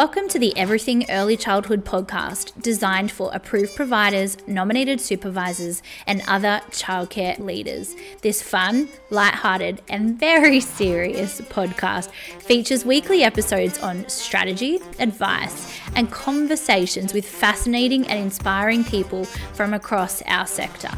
Welcome 0.00 0.28
to 0.28 0.38
the 0.38 0.56
Everything 0.56 1.10
Early 1.10 1.36
Childhood 1.36 1.84
podcast, 1.84 2.52
designed 2.62 3.10
for 3.10 3.32
approved 3.34 3.74
providers, 3.74 4.38
nominated 4.46 5.00
supervisors, 5.00 5.82
and 6.06 6.22
other 6.28 6.60
childcare 6.70 7.36
leaders. 7.40 7.96
This 8.22 8.40
fun, 8.40 8.88
light-hearted, 9.10 9.82
and 9.88 10.16
very 10.16 10.60
serious 10.80 11.40
podcast 11.40 12.10
features 12.40 12.84
weekly 12.84 13.24
episodes 13.24 13.80
on 13.80 14.08
strategy, 14.08 14.78
advice, 15.00 15.76
and 15.96 16.12
conversations 16.12 17.12
with 17.12 17.26
fascinating 17.26 18.06
and 18.06 18.20
inspiring 18.20 18.84
people 18.84 19.24
from 19.24 19.74
across 19.74 20.22
our 20.26 20.46
sector. 20.46 20.90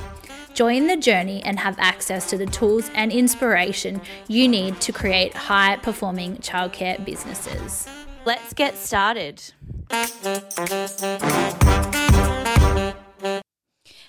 Join 0.52 0.88
the 0.88 0.98
journey 0.98 1.42
and 1.42 1.58
have 1.58 1.78
access 1.78 2.28
to 2.28 2.36
the 2.36 2.44
tools 2.44 2.90
and 2.94 3.10
inspiration 3.10 4.02
you 4.28 4.46
need 4.46 4.78
to 4.82 4.92
create 4.92 5.32
high 5.32 5.76
performing 5.76 6.36
childcare 6.36 7.02
businesses. 7.02 7.88
Let's 8.30 8.54
get 8.54 8.76
started. 8.76 9.42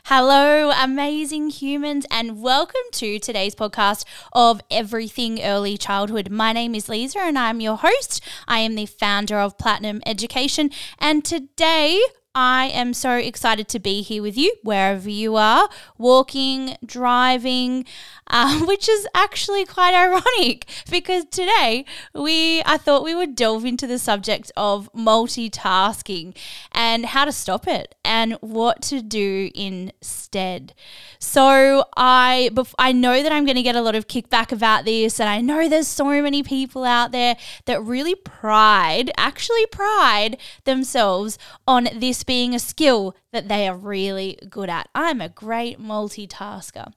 Hello, 0.06 0.70
amazing 0.70 1.50
humans, 1.50 2.06
and 2.12 2.40
welcome 2.40 2.76
to 2.92 3.18
today's 3.18 3.56
podcast 3.56 4.06
of 4.32 4.62
Everything 4.70 5.42
Early 5.42 5.76
Childhood. 5.76 6.30
My 6.30 6.54
name 6.54 6.76
is 6.76 6.88
Lisa, 6.88 7.18
and 7.18 7.40
I'm 7.40 7.62
your 7.62 7.78
host. 7.78 8.22
I 8.48 8.60
am 8.60 8.76
the 8.76 8.86
founder 8.86 9.40
of 9.40 9.58
Platinum 9.58 10.04
Education, 10.06 10.70
and 11.00 11.26
today 11.26 12.00
I 12.34 12.68
am 12.68 12.94
so 12.94 13.18
excited 13.18 13.68
to 13.70 13.80
be 13.80 14.02
here 14.02 14.22
with 14.22 14.38
you 14.38 14.56
wherever 14.64 15.10
you 15.10 15.36
are, 15.36 15.68
walking, 15.98 16.78
driving, 16.86 17.86
uh, 18.28 18.62
which 18.62 18.88
is 18.88 19.06
actually 19.14 19.66
quite 19.66 19.94
ironic 19.94 20.66
because 20.90 21.26
today 21.26 21.84
we 22.14 22.64
I 22.66 22.78
thought 22.78 23.04
we 23.04 23.14
would 23.14 23.36
delve 23.36 23.66
into 23.66 23.86
the 23.86 24.00
subject 24.00 24.52
of 24.56 24.90
multitasking 24.94 26.36
and 26.72 27.08
how 27.08 27.26
to 27.26 27.34
stop 27.34 27.68
it 27.68 27.96
and 28.06 28.34
what 28.40 28.82
to 28.84 29.02
do 29.02 29.52
instead. 29.54 30.74
So 31.20 31.84
I 31.98 32.50
I 32.80 32.94
know 32.94 33.22
that 33.22 33.32
I'm 33.34 33.46
going 33.46 33.58
to 33.58 33.62
get 33.62 33.76
a 33.76 33.82
lot 33.82 33.96
of 33.96 34.08
kickback 34.08 34.54
about 34.54 34.86
this, 34.86 35.20
and 35.20 35.30
I 35.30 35.42
know 35.42 35.68
there's 35.68 35.90
so 35.90 36.06
many 36.06 36.44
people 36.44 36.86
out 36.86 37.12
there 37.12 37.36
that 37.66 37.84
really 37.84 38.16
pride, 38.16 39.12
actually 39.18 39.66
pride 39.66 40.38
themselves 40.64 41.38
on 41.68 41.90
this 41.94 42.21
being 42.24 42.54
a 42.54 42.60
skill 42.60 43.16
that 43.32 43.48
they 43.48 43.68
are 43.68 43.76
really 43.76 44.40
good 44.50 44.70
at. 44.70 44.90
I'm 44.94 45.22
a 45.22 45.30
great 45.30 45.80
multitasker. 45.80 46.94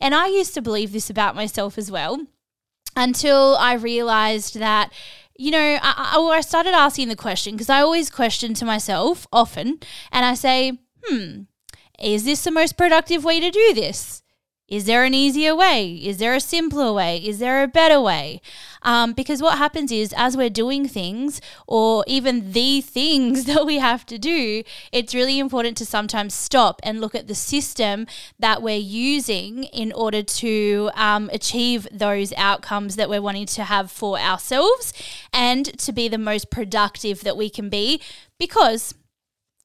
And 0.00 0.14
I 0.14 0.26
used 0.26 0.54
to 0.54 0.62
believe 0.62 0.92
this 0.92 1.10
about 1.10 1.36
myself 1.36 1.78
as 1.78 1.90
well 1.90 2.26
until 2.96 3.56
I 3.56 3.74
realized 3.74 4.58
that 4.58 4.92
you 5.34 5.50
know, 5.50 5.78
I, 5.82 6.14
I, 6.14 6.40
started 6.42 6.74
asking 6.74 7.08
the 7.08 7.16
question 7.16 7.54
because 7.54 7.70
I 7.70 7.80
always 7.80 8.10
question 8.10 8.54
to 8.54 8.64
myself 8.66 9.26
often, 9.32 9.80
and 10.12 10.26
I 10.26 10.34
say, 10.34 10.78
hmm, 11.04 11.42
is 11.98 12.24
this 12.24 12.44
the 12.44 12.50
most 12.50 12.76
productive 12.76 13.24
way 13.24 13.40
to 13.40 13.50
do 13.50 13.74
this? 13.74 14.21
Is 14.68 14.86
there 14.86 15.04
an 15.04 15.12
easier 15.12 15.54
way? 15.54 15.92
Is 15.96 16.16
there 16.16 16.34
a 16.34 16.40
simpler 16.40 16.92
way? 16.92 17.18
Is 17.18 17.40
there 17.40 17.62
a 17.62 17.68
better 17.68 18.00
way? 18.00 18.40
Um, 18.82 19.12
because 19.12 19.42
what 19.42 19.58
happens 19.58 19.92
is, 19.92 20.14
as 20.16 20.36
we're 20.36 20.50
doing 20.50 20.88
things, 20.88 21.40
or 21.66 22.04
even 22.06 22.52
the 22.52 22.80
things 22.98 23.44
that 23.44 23.66
we 23.66 23.78
have 23.78 24.06
to 24.06 24.18
do, 24.18 24.62
it's 24.90 25.14
really 25.14 25.38
important 25.38 25.76
to 25.78 25.84
sometimes 25.84 26.32
stop 26.32 26.80
and 26.84 27.00
look 27.00 27.14
at 27.14 27.28
the 27.28 27.34
system 27.34 28.06
that 28.38 28.62
we're 28.62 28.76
using 28.78 29.64
in 29.64 29.92
order 29.92 30.22
to 30.22 30.90
um, 30.94 31.28
achieve 31.32 31.86
those 31.92 32.32
outcomes 32.38 32.96
that 32.96 33.10
we're 33.10 33.20
wanting 33.20 33.46
to 33.46 33.64
have 33.64 33.90
for 33.90 34.18
ourselves 34.18 34.94
and 35.32 35.76
to 35.78 35.92
be 35.92 36.08
the 36.08 36.18
most 36.18 36.50
productive 36.50 37.22
that 37.22 37.36
we 37.36 37.50
can 37.50 37.68
be. 37.68 38.00
Because 38.38 38.94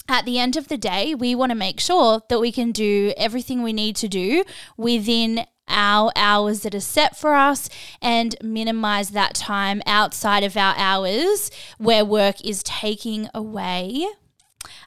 at 0.07 0.25
the 0.25 0.39
end 0.39 0.55
of 0.55 0.67
the 0.67 0.77
day, 0.77 1.13
we 1.13 1.35
want 1.35 1.51
to 1.51 1.55
make 1.55 1.79
sure 1.79 2.21
that 2.29 2.39
we 2.39 2.51
can 2.51 2.71
do 2.71 3.13
everything 3.17 3.61
we 3.61 3.73
need 3.73 3.95
to 3.97 4.07
do 4.07 4.43
within 4.77 5.45
our 5.67 6.11
hours 6.15 6.61
that 6.61 6.73
are 6.73 6.79
set 6.79 7.17
for 7.17 7.35
us 7.35 7.69
and 8.01 8.35
minimize 8.41 9.09
that 9.09 9.35
time 9.35 9.81
outside 9.85 10.43
of 10.43 10.55
our 10.55 10.73
hours 10.77 11.51
where 11.77 12.05
work 12.05 12.43
is 12.43 12.63
taking 12.63 13.29
away 13.33 14.07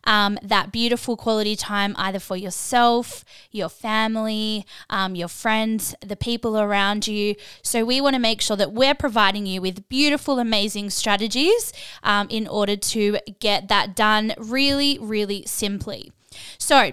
um, 0.04 0.38
that 0.42 0.72
beautiful 0.72 1.16
quality 1.16 1.56
time 1.56 1.94
either 1.98 2.18
for 2.18 2.36
yourself, 2.36 3.24
your 3.50 3.68
family, 3.68 4.66
um, 4.88 5.14
your 5.14 5.28
friends, 5.28 5.94
the 6.00 6.16
people 6.16 6.58
around 6.58 7.06
you. 7.06 7.34
So, 7.62 7.84
we 7.84 8.00
want 8.00 8.14
to 8.14 8.20
make 8.20 8.40
sure 8.40 8.56
that 8.56 8.72
we're 8.72 8.94
providing 8.94 9.46
you 9.46 9.60
with 9.60 9.88
beautiful, 9.88 10.38
amazing 10.38 10.90
strategies 10.90 11.72
um, 12.02 12.28
in 12.30 12.46
order 12.46 12.76
to 12.76 13.18
get 13.40 13.68
that 13.68 13.94
done 13.94 14.34
really, 14.38 14.98
really 15.00 15.44
simply. 15.46 16.12
So, 16.58 16.92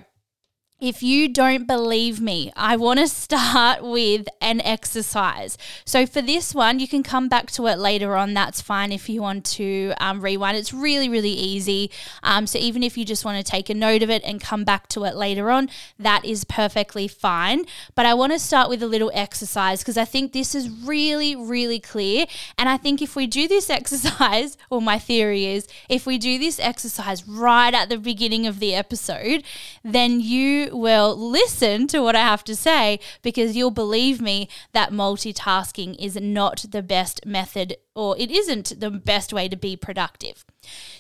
if 0.80 1.02
you 1.02 1.28
don't 1.28 1.66
believe 1.66 2.22
me, 2.22 2.52
I 2.56 2.76
want 2.76 3.00
to 3.00 3.08
start 3.08 3.82
with 3.82 4.28
an 4.42 4.62
exercise. 4.62 5.58
So, 5.86 6.06
for 6.06 6.22
this 6.22 6.54
one, 6.54 6.80
you 6.80 6.88
can 6.88 7.02
come 7.02 7.28
back 7.28 7.50
to 7.52 7.66
it 7.66 7.80
later 7.80 8.16
on. 8.16 8.36
That's 8.36 8.62
fine 8.62 8.92
if 8.92 9.10
you 9.10 9.24
want 9.24 9.44
to 9.46 9.94
um, 10.00 10.22
rewind. 10.22 10.56
It's 10.56 10.74
really, 10.74 11.10
really 11.10 11.32
easy. 11.32 11.90
Um, 12.22 12.46
so, 12.46 12.60
even 12.60 12.84
if 12.84 12.96
you 12.96 13.06
just 13.06 13.26
want 13.26 13.44
to 13.44 13.52
take 13.52 13.72
a 13.72 13.74
note 13.74 14.04
of 14.04 14.12
it 14.12 14.24
and 14.24 14.40
come 14.40 14.64
back 14.64 14.88
to 14.90 15.04
it 15.06 15.16
later 15.16 15.50
on, 15.50 15.70
that 15.98 16.24
is 16.24 16.44
perfectly 16.44 17.08
fine. 17.08 17.64
But 17.96 18.06
I 18.06 18.14
want 18.14 18.34
to 18.34 18.40
start 18.40 18.70
with 18.70 18.84
a 18.84 18.88
little 18.88 19.12
exercise 19.16 19.80
because 19.80 19.98
I 19.98 20.06
think 20.06 20.32
this 20.32 20.54
is 20.54 20.70
really, 20.70 21.36
really 21.36 21.80
clear. 21.80 22.28
And 22.56 22.70
I 22.70 22.78
think 22.78 23.02
if 23.02 23.16
we 23.16 23.26
do 23.26 23.48
this 23.48 23.70
exercise, 23.72 24.58
or 24.70 24.80
my 24.80 25.00
theory 25.00 25.46
is, 25.46 25.68
if 25.90 26.06
we 26.06 26.20
do 26.20 26.38
this 26.38 26.60
exercise 26.60 27.28
right 27.28 27.74
at 27.74 27.90
the 27.90 27.98
beginning 27.98 28.46
of 28.46 28.60
the 28.60 28.76
episode, 28.76 29.44
then 29.84 30.20
you 30.20 30.67
will 30.74 31.16
listen 31.18 31.88
to 31.88 32.00
what 32.00 32.16
I 32.16 32.22
have 32.22 32.44
to 32.46 32.56
say 32.56 33.00
because 33.22 33.56
you'll 33.56 33.72
believe 33.72 34.22
me 34.22 34.50
that 34.74 34.92
multitasking 34.92 35.96
is 36.00 36.16
not 36.16 36.66
the 36.70 36.82
best 36.82 37.26
method 37.26 37.78
or 37.96 38.18
it 38.18 38.32
isn't 38.32 38.80
the 38.80 38.92
best 38.92 39.34
way 39.34 39.48
to 39.48 39.56
be 39.56 39.76
productive. 39.76 40.46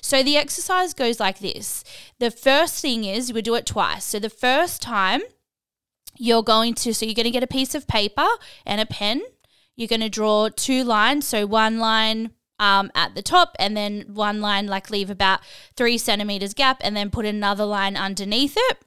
So 0.01 0.23
the 0.23 0.37
exercise 0.37 0.93
goes 0.93 1.19
like 1.19 1.39
this. 1.39 1.83
The 2.19 2.31
first 2.31 2.81
thing 2.81 3.03
is 3.03 3.33
we 3.33 3.41
do 3.41 3.55
it 3.55 3.65
twice. 3.65 4.05
So 4.05 4.19
the 4.19 4.29
first 4.29 4.81
time 4.81 5.21
you're 6.19 6.43
going 6.43 6.73
to 6.73 6.93
so 6.93 7.05
you're 7.05 7.15
going 7.15 7.25
to 7.25 7.31
get 7.31 7.43
a 7.43 7.47
piece 7.47 7.75
of 7.75 7.87
paper 7.87 8.27
and 8.65 8.81
a 8.81 8.85
pen. 8.85 9.21
You're 9.75 9.87
going 9.87 10.01
to 10.01 10.09
draw 10.09 10.49
two 10.49 10.83
lines, 10.83 11.27
so 11.27 11.45
one 11.45 11.77
line 11.77 12.31
um, 12.59 12.91
at 12.95 13.15
the 13.15 13.21
top 13.21 13.55
and 13.59 13.77
then 13.77 14.05
one 14.07 14.41
line 14.41 14.67
like 14.67 14.89
leave 14.89 15.09
about 15.09 15.41
three 15.75 15.97
centimeters 15.97 16.53
gap 16.53 16.81
and 16.81 16.95
then 16.95 17.09
put 17.09 17.25
another 17.25 17.65
line 17.65 17.95
underneath 17.95 18.55
it 18.57 18.79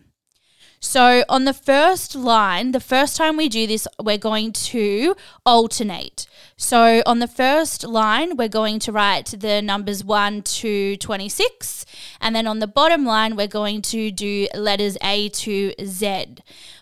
so 0.80 1.24
on 1.28 1.44
the 1.44 1.52
first 1.52 2.14
line, 2.14 2.72
the 2.72 2.80
first 2.80 3.16
time 3.16 3.36
we 3.36 3.48
do 3.48 3.66
this, 3.66 3.86
we're 4.02 4.18
going 4.18 4.52
to 4.52 5.14
alternate. 5.44 6.26
So 6.56 7.02
on 7.04 7.18
the 7.18 7.26
first 7.26 7.84
line, 7.84 8.36
we're 8.36 8.48
going 8.48 8.78
to 8.80 8.92
write 8.92 9.34
the 9.38 9.60
numbers 9.60 10.02
1 10.02 10.42
to 10.42 10.96
26. 10.96 11.86
And 12.20 12.34
then 12.34 12.46
on 12.46 12.60
the 12.60 12.66
bottom 12.66 13.04
line, 13.04 13.36
we're 13.36 13.46
going 13.46 13.82
to 13.82 14.10
do 14.10 14.48
letters 14.54 14.96
A 15.02 15.28
to 15.28 15.74
Z. 15.84 16.36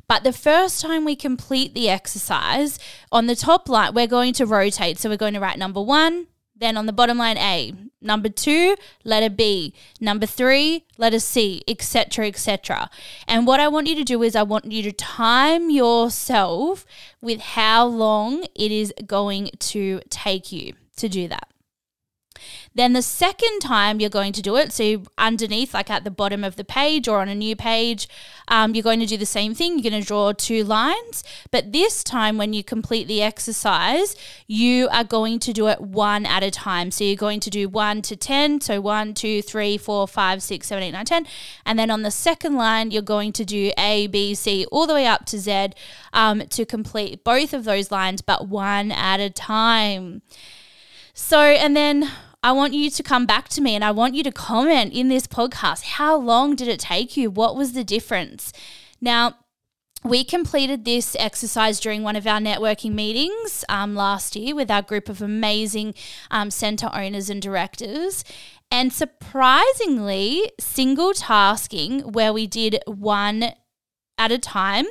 But 0.07 0.25
the 0.25 0.33
first 0.33 0.81
time 0.81 1.05
we 1.05 1.15
complete 1.17 1.75
the 1.75 1.89
exercise, 1.91 2.79
on 3.13 3.27
the 3.27 3.37
top 3.37 3.69
line, 3.69 3.95
we're 3.95 4.07
going 4.07 4.33
to 4.35 4.47
rotate. 4.47 4.99
So 4.99 5.11
we're 5.11 5.17
going 5.17 5.35
to 5.35 5.41
write 5.41 5.59
number 5.59 5.83
1, 5.83 6.27
then 6.59 6.77
on 6.77 6.87
the 6.87 6.93
bottom 6.93 7.19
line, 7.19 7.39
A. 7.39 7.73
Number 8.01 8.29
two, 8.29 8.77
letter 9.05 9.31
B. 9.31 9.75
Number 10.01 10.27
three, 10.27 10.85
letter 10.99 11.19
C, 11.19 11.63
etc., 11.67 12.27
etc. 12.29 12.91
And 13.27 13.47
what 13.47 13.61
I 13.61 13.69
want 13.69 13.87
you 13.87 13.97
to 13.97 14.05
do 14.05 14.23
is 14.23 14.37
I 14.37 14.43
want 14.43 14.71
you 14.71 14.83
to 14.85 14.93
time 14.93 15.71
yourself 15.71 16.85
with 17.21 17.41
how 17.41 17.87
long 17.87 18.45
it 18.55 18.71
is 18.71 18.93
going 19.07 19.51
to 19.59 20.01
take 20.11 20.53
you 20.53 20.75
to 20.97 21.09
do 21.09 21.29
that. 21.29 21.49
Then 22.75 22.93
the 22.93 23.03
second 23.03 23.61
time 23.61 24.01
you're 24.01 24.11
going 24.11 24.33
to 24.33 24.43
do 24.43 24.57
it, 24.57 24.73
so 24.73 25.03
underneath, 25.17 25.75
like 25.75 25.91
at 25.91 26.05
the 26.05 26.11
bottom 26.11 26.45
of 26.45 26.57
the 26.57 26.65
page 26.65 27.09
or 27.09 27.21
on 27.21 27.29
a 27.29 27.35
new 27.35 27.57
page, 27.57 28.09
um, 28.49 28.75
you're 28.75 28.83
going 28.83 29.01
to 29.01 29.07
do 29.07 29.17
the 29.17 29.27
same 29.27 29.55
thing. 29.55 29.79
You're 29.79 29.91
going 29.91 30.03
to 30.03 30.07
draw 30.07 30.33
two 30.33 30.65
lines. 30.65 31.25
But 31.51 31.73
this 31.73 32.03
time, 32.03 32.39
when 32.39 32.53
you 32.53 32.65
complete 32.65 33.09
the 33.09 33.23
exercise, 33.23 34.17
you 34.47 34.89
are 34.91 35.05
going 35.05 35.39
to 35.41 35.53
do 35.53 35.69
it 35.69 35.81
one 35.81 36.25
at 36.27 36.43
a 36.43 36.51
time. 36.51 36.91
So 36.91 37.05
you're 37.05 37.17
going 37.17 37.41
to 37.41 37.51
do 37.51 37.69
one 37.69 38.03
to 38.03 38.17
10. 38.17 38.61
So 38.61 38.81
one, 38.81 39.15
two, 39.15 39.43
three, 39.43 39.77
four, 39.77 40.09
five, 40.09 40.43
six, 40.43 40.69
seven, 40.69 40.85
eight, 40.85 40.93
nine, 40.93 41.05
10. 41.05 41.27
And 41.67 41.79
then 41.79 41.91
on 41.91 42.03
the 42.03 42.11
second 42.11 42.55
line, 42.55 42.91
you're 42.91 43.03
going 43.03 43.33
to 43.35 43.45
do 43.45 43.73
A, 43.79 44.07
B, 44.07 44.35
C, 44.35 44.67
all 44.71 44.87
the 44.87 44.95
way 44.95 45.07
up 45.07 45.27
to 45.27 45.39
Z 45.39 45.71
um, 46.13 46.47
to 46.49 46.65
complete 46.65 47.25
both 47.25 47.53
of 47.53 47.65
those 47.65 47.91
lines, 47.91 48.23
but 48.23 48.49
one 48.49 48.93
at 48.93 49.21
a 49.21 49.31
time. 49.31 50.23
So, 51.15 51.41
and 51.41 51.77
then 51.77 52.11
I 52.43 52.53
want 52.53 52.73
you 52.73 52.89
to 52.91 53.03
come 53.03 53.27
back 53.27 53.49
to 53.51 53.61
me 53.61 53.75
and 53.75 53.85
I 53.85 53.91
want 53.91 54.15
you 54.15 54.23
to 54.23 54.31
comment 54.31 54.93
in 54.93 55.09
this 55.09 55.27
podcast. 55.27 55.83
How 55.83 56.17
long 56.17 56.55
did 56.55 56.69
it 56.69 56.79
take 56.79 57.17
you? 57.17 57.31
What 57.31 57.57
was 57.57 57.73
the 57.73 57.83
difference? 57.83 58.53
Now, 59.01 59.35
we 60.05 60.23
completed 60.23 60.85
this 60.85 61.17
exercise 61.19 61.81
during 61.81 62.05
one 62.05 62.15
of 62.15 62.27
our 62.27 62.39
networking 62.39 62.93
meetings 62.93 63.65
um, 63.69 63.97
last 63.97 64.37
year 64.37 64.55
with 64.55 64.71
our 64.71 64.83
group 64.83 65.09
of 65.09 65.21
amazing 65.21 65.95
um, 66.31 66.53
center 66.53 66.89
owners 66.93 67.29
and 67.29 67.43
directors. 67.43 68.23
And 68.71 68.93
surprisingly, 68.93 70.53
single 70.61 71.15
tasking, 71.15 72.01
where 72.13 72.33
we 72.33 72.47
did 72.47 72.79
one 72.87 73.53
at 74.17 74.31
a 74.31 74.39
time, 74.39 74.87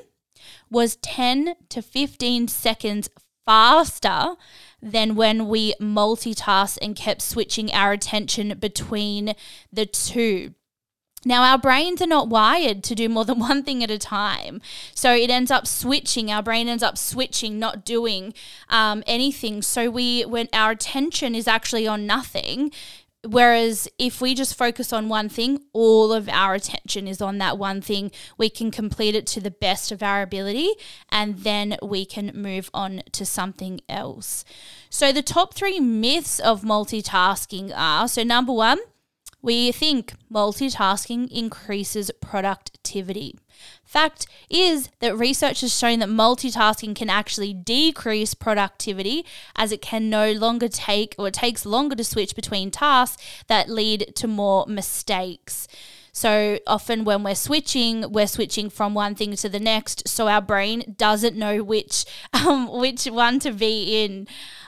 was 0.69 0.97
10 0.97 1.55
to 1.69 1.81
15 1.81 2.49
seconds 2.49 3.09
faster 3.45 4.35
than 4.81 5.15
when 5.15 5.47
we 5.47 5.74
multitasked 5.81 6.77
and 6.81 6.95
kept 6.95 7.21
switching 7.21 7.71
our 7.74 7.91
attention 7.91 8.57
between 8.59 9.33
the 9.71 9.85
two. 9.85 10.53
Now, 11.25 11.44
our 11.44 11.57
brains 11.57 12.01
are 12.01 12.07
not 12.07 12.29
wired 12.29 12.83
to 12.85 12.95
do 12.95 13.09
more 13.09 13.25
than 13.25 13.39
one 13.51 13.63
thing 13.63 13.83
at 13.83 13.91
a 13.91 13.97
time. 13.97 14.62
So 14.94 15.13
it 15.13 15.29
ends 15.29 15.51
up 15.51 15.68
switching. 15.68 16.31
Our 16.31 16.44
brain 16.44 16.68
ends 16.68 16.83
up 16.83 16.97
switching, 16.97 17.59
not 17.59 17.85
doing 17.85 18.33
um, 18.69 19.03
anything. 19.06 19.62
So 19.62 19.89
we, 19.89 20.24
when 20.24 20.47
our 20.53 20.71
attention 20.71 21.35
is 21.35 21.47
actually 21.47 21.88
on 21.88 22.06
nothing, 22.06 22.71
Whereas 23.27 23.89
if 24.00 24.21
we 24.21 24.33
just 24.33 24.56
focus 24.56 24.94
on 24.94 25.09
one 25.09 25.27
thing, 25.27 25.59
all 25.74 26.13
of 26.13 26.29
our 26.29 26.53
attention 26.56 27.09
is 27.09 27.21
on 27.21 27.39
that 27.39 27.57
one 27.57 27.81
thing. 27.81 28.12
We 28.38 28.50
can 28.50 28.71
complete 28.71 29.15
it 29.15 29.27
to 29.27 29.41
the 29.41 29.51
best 29.51 29.91
of 29.91 30.01
our 30.01 30.21
ability 30.21 30.71
and 31.09 31.39
then 31.39 31.75
we 31.81 32.06
can 32.06 32.31
move 32.33 32.69
on 32.74 33.03
to 33.12 33.25
something 33.25 33.81
else. 33.89 34.45
So, 34.89 35.12
the 35.12 35.21
top 35.21 35.53
three 35.53 35.81
myths 35.81 36.39
of 36.39 36.62
multitasking 36.62 37.74
are 37.75 38.07
so, 38.07 38.24
number 38.24 38.53
one, 38.53 38.79
we 39.41 39.73
think 39.73 40.13
multitasking 40.31 41.30
increases 41.30 42.09
productivity. 42.21 43.35
Fact 43.83 44.27
is 44.50 44.89
that 45.00 45.18
research 45.18 45.62
has 45.62 45.77
shown 45.77 46.00
that 46.00 46.09
multitasking 46.09 46.95
can 46.95 47.09
actually 47.09 47.54
decrease 47.54 48.33
productivity 48.33 49.25
as 49.56 49.71
it 49.71 49.81
can 49.81 50.09
no 50.09 50.31
longer 50.33 50.68
take 50.68 51.15
or 51.18 51.30
it 51.30 51.33
takes 51.33 51.65
longer 51.65 51.95
to 51.95 52.04
switch 52.04 52.36
between 52.36 52.69
tasks 52.69 53.24
that 53.48 53.69
lead 53.69 54.13
to 54.15 54.27
more 54.27 54.65
mistakes. 54.68 55.68
So 56.18 56.57
often 56.65 57.04
when 57.04 57.21
we're 57.21 57.36
switching, 57.36 58.12
we're 58.12 58.25
switching 58.25 58.71
from 58.71 58.95
one 58.95 59.13
thing 59.13 59.36
to 59.36 59.48
the 59.48 59.59
next, 59.59 60.07
so 60.07 60.27
our 60.27 60.42
brain 60.42 60.95
doesn't 60.98 61.38
know 61.38 61.63
which 61.63 62.06
um, 62.33 62.68
which 62.80 63.06
one 63.06 63.39
to 63.42 63.51
be 63.51 64.04
in. 64.04 64.27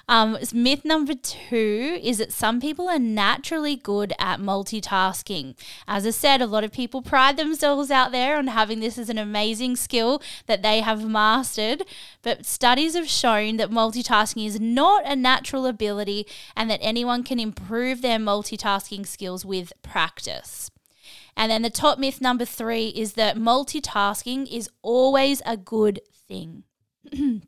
Um, 0.09 0.39
myth 0.51 0.85
number 0.85 1.13
two 1.13 1.99
is 2.01 2.17
that 2.17 2.33
some 2.33 2.59
people 2.59 2.89
are 2.89 2.97
naturally 2.97 3.75
good 3.75 4.11
at 4.17 4.39
multitasking. 4.39 5.55
As 5.87 6.03
I 6.03 6.09
said, 6.09 6.41
a 6.41 6.47
lot 6.47 6.63
of 6.63 6.71
people 6.71 7.03
pride 7.03 7.37
themselves 7.37 7.91
out 7.91 8.11
there 8.11 8.35
on 8.35 8.47
having 8.47 8.79
this 8.79 8.97
as 8.97 9.09
an 9.09 9.19
amazing 9.19 9.75
skill 9.75 10.19
that 10.47 10.63
they 10.63 10.81
have 10.81 11.07
mastered. 11.07 11.83
But 12.23 12.47
studies 12.47 12.95
have 12.95 13.07
shown 13.07 13.57
that 13.57 13.69
multitasking 13.69 14.47
is 14.47 14.59
not 14.59 15.03
a 15.05 15.15
natural 15.15 15.67
ability 15.67 16.25
and 16.55 16.71
that 16.71 16.79
anyone 16.81 17.23
can 17.23 17.39
improve 17.39 18.01
their 18.01 18.17
multitasking 18.17 19.05
skills 19.05 19.45
with 19.45 19.71
practice. 19.83 20.71
And 21.37 21.51
then 21.51 21.61
the 21.61 21.69
top 21.69 21.99
myth 21.99 22.19
number 22.19 22.45
three 22.45 22.87
is 22.87 23.13
that 23.13 23.37
multitasking 23.37 24.51
is 24.51 24.71
always 24.81 25.43
a 25.45 25.55
good 25.55 25.99
thing. 26.27 26.63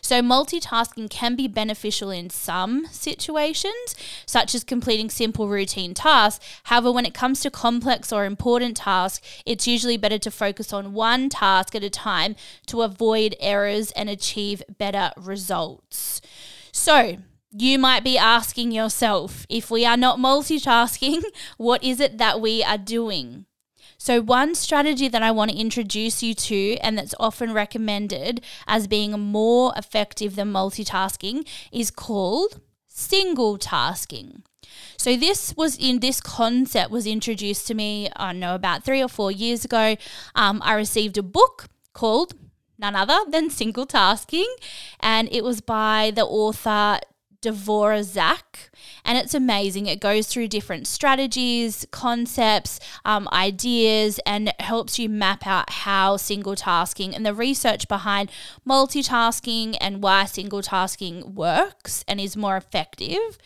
So, 0.00 0.20
multitasking 0.20 1.10
can 1.10 1.36
be 1.36 1.48
beneficial 1.48 2.10
in 2.10 2.30
some 2.30 2.86
situations, 2.86 3.94
such 4.26 4.54
as 4.54 4.64
completing 4.64 5.10
simple 5.10 5.48
routine 5.48 5.94
tasks. 5.94 6.44
However, 6.64 6.92
when 6.92 7.06
it 7.06 7.14
comes 7.14 7.40
to 7.40 7.50
complex 7.50 8.12
or 8.12 8.24
important 8.24 8.76
tasks, 8.76 9.42
it's 9.46 9.66
usually 9.66 9.96
better 9.96 10.18
to 10.18 10.30
focus 10.30 10.72
on 10.72 10.92
one 10.92 11.28
task 11.28 11.74
at 11.74 11.84
a 11.84 11.90
time 11.90 12.36
to 12.66 12.82
avoid 12.82 13.34
errors 13.40 13.90
and 13.92 14.08
achieve 14.08 14.62
better 14.78 15.12
results. 15.16 16.20
So, 16.72 17.18
you 17.52 17.78
might 17.78 18.04
be 18.04 18.16
asking 18.16 18.70
yourself 18.72 19.44
if 19.48 19.70
we 19.70 19.84
are 19.84 19.96
not 19.96 20.18
multitasking, 20.18 21.22
what 21.56 21.82
is 21.82 22.00
it 22.00 22.18
that 22.18 22.40
we 22.40 22.62
are 22.62 22.78
doing? 22.78 23.46
So, 24.02 24.22
one 24.22 24.54
strategy 24.54 25.08
that 25.08 25.22
I 25.22 25.30
want 25.30 25.50
to 25.50 25.56
introduce 25.58 26.22
you 26.22 26.32
to, 26.32 26.78
and 26.78 26.96
that's 26.96 27.14
often 27.20 27.52
recommended 27.52 28.42
as 28.66 28.86
being 28.86 29.12
more 29.12 29.74
effective 29.76 30.36
than 30.36 30.50
multitasking, 30.50 31.46
is 31.70 31.90
called 31.90 32.60
single 32.86 33.58
tasking. 33.58 34.42
So 34.96 35.18
this 35.18 35.54
was 35.54 35.76
in 35.76 36.00
this 36.00 36.18
concept 36.22 36.90
was 36.90 37.06
introduced 37.06 37.66
to 37.66 37.74
me, 37.74 38.08
I 38.16 38.32
don't 38.32 38.40
know 38.40 38.54
about 38.54 38.84
three 38.84 39.02
or 39.02 39.08
four 39.08 39.30
years 39.30 39.66
ago. 39.66 39.96
Um, 40.34 40.62
I 40.64 40.72
received 40.72 41.18
a 41.18 41.22
book 41.22 41.66
called 41.92 42.32
none 42.78 42.96
other 42.96 43.18
than 43.28 43.50
Single 43.50 43.84
Tasking, 43.84 44.48
and 45.00 45.28
it 45.30 45.44
was 45.44 45.60
by 45.60 46.10
the 46.14 46.24
author 46.24 47.00
Devora 47.42 48.02
Zack, 48.02 48.70
and 49.04 49.16
it's 49.16 49.34
amazing. 49.34 49.86
It 49.86 50.00
goes 50.00 50.26
through 50.26 50.48
different 50.48 50.86
strategies, 50.86 51.86
concepts, 51.90 52.80
um, 53.04 53.28
ideas, 53.32 54.20
and 54.26 54.52
helps 54.60 54.98
you 54.98 55.08
map 55.08 55.46
out 55.46 55.70
how 55.70 56.16
single 56.16 56.54
tasking 56.54 57.14
and 57.14 57.24
the 57.24 57.34
research 57.34 57.88
behind 57.88 58.30
multitasking 58.68 59.76
and 59.80 60.02
why 60.02 60.24
single 60.26 60.62
tasking 60.62 61.34
works 61.34 62.04
and 62.06 62.20
is 62.20 62.36
more 62.36 62.56
effective. 62.56 63.38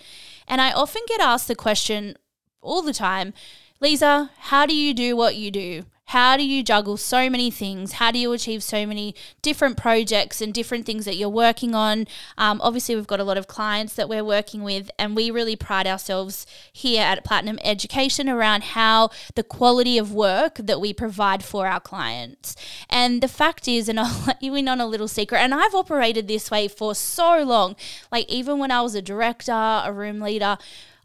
And 0.48 0.60
I 0.60 0.72
often 0.72 1.02
get 1.06 1.20
asked 1.20 1.48
the 1.48 1.54
question 1.54 2.16
all 2.60 2.82
the 2.82 2.92
time 2.92 3.32
Lisa, 3.80 4.30
how 4.38 4.66
do 4.66 4.74
you 4.74 4.94
do 4.94 5.14
what 5.16 5.36
you 5.36 5.50
do? 5.50 5.84
How 6.06 6.36
do 6.36 6.46
you 6.46 6.62
juggle 6.62 6.96
so 6.96 7.30
many 7.30 7.50
things? 7.50 7.92
How 7.92 8.10
do 8.10 8.18
you 8.18 8.32
achieve 8.32 8.62
so 8.62 8.86
many 8.86 9.14
different 9.42 9.76
projects 9.76 10.40
and 10.40 10.52
different 10.52 10.84
things 10.84 11.06
that 11.06 11.16
you're 11.16 11.28
working 11.28 11.74
on? 11.74 12.06
Um, 12.36 12.60
obviously, 12.60 12.94
we've 12.94 13.06
got 13.06 13.20
a 13.20 13.24
lot 13.24 13.38
of 13.38 13.46
clients 13.46 13.94
that 13.94 14.08
we're 14.08 14.24
working 14.24 14.62
with, 14.62 14.90
and 14.98 15.16
we 15.16 15.30
really 15.30 15.56
pride 15.56 15.86
ourselves 15.86 16.46
here 16.72 17.02
at 17.02 17.24
Platinum 17.24 17.58
Education 17.64 18.28
around 18.28 18.64
how 18.64 19.10
the 19.34 19.42
quality 19.42 19.96
of 19.96 20.12
work 20.12 20.56
that 20.56 20.80
we 20.80 20.92
provide 20.92 21.42
for 21.42 21.66
our 21.66 21.80
clients. 21.80 22.54
And 22.90 23.22
the 23.22 23.28
fact 23.28 23.66
is, 23.66 23.88
and 23.88 23.98
I'll 24.04 24.24
let 24.26 24.42
you 24.42 24.54
in 24.54 24.68
on 24.68 24.80
a 24.80 24.86
little 24.86 25.08
secret, 25.08 25.38
and 25.38 25.54
I've 25.54 25.74
operated 25.74 26.28
this 26.28 26.50
way 26.50 26.68
for 26.68 26.94
so 26.94 27.42
long, 27.42 27.76
like 28.12 28.28
even 28.28 28.58
when 28.58 28.70
I 28.70 28.82
was 28.82 28.94
a 28.94 29.02
director, 29.02 29.52
a 29.52 29.92
room 29.92 30.20
leader, 30.20 30.58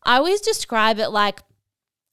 I 0.04 0.18
always 0.18 0.42
describe 0.42 1.00
it 1.00 1.10
like 1.10 1.42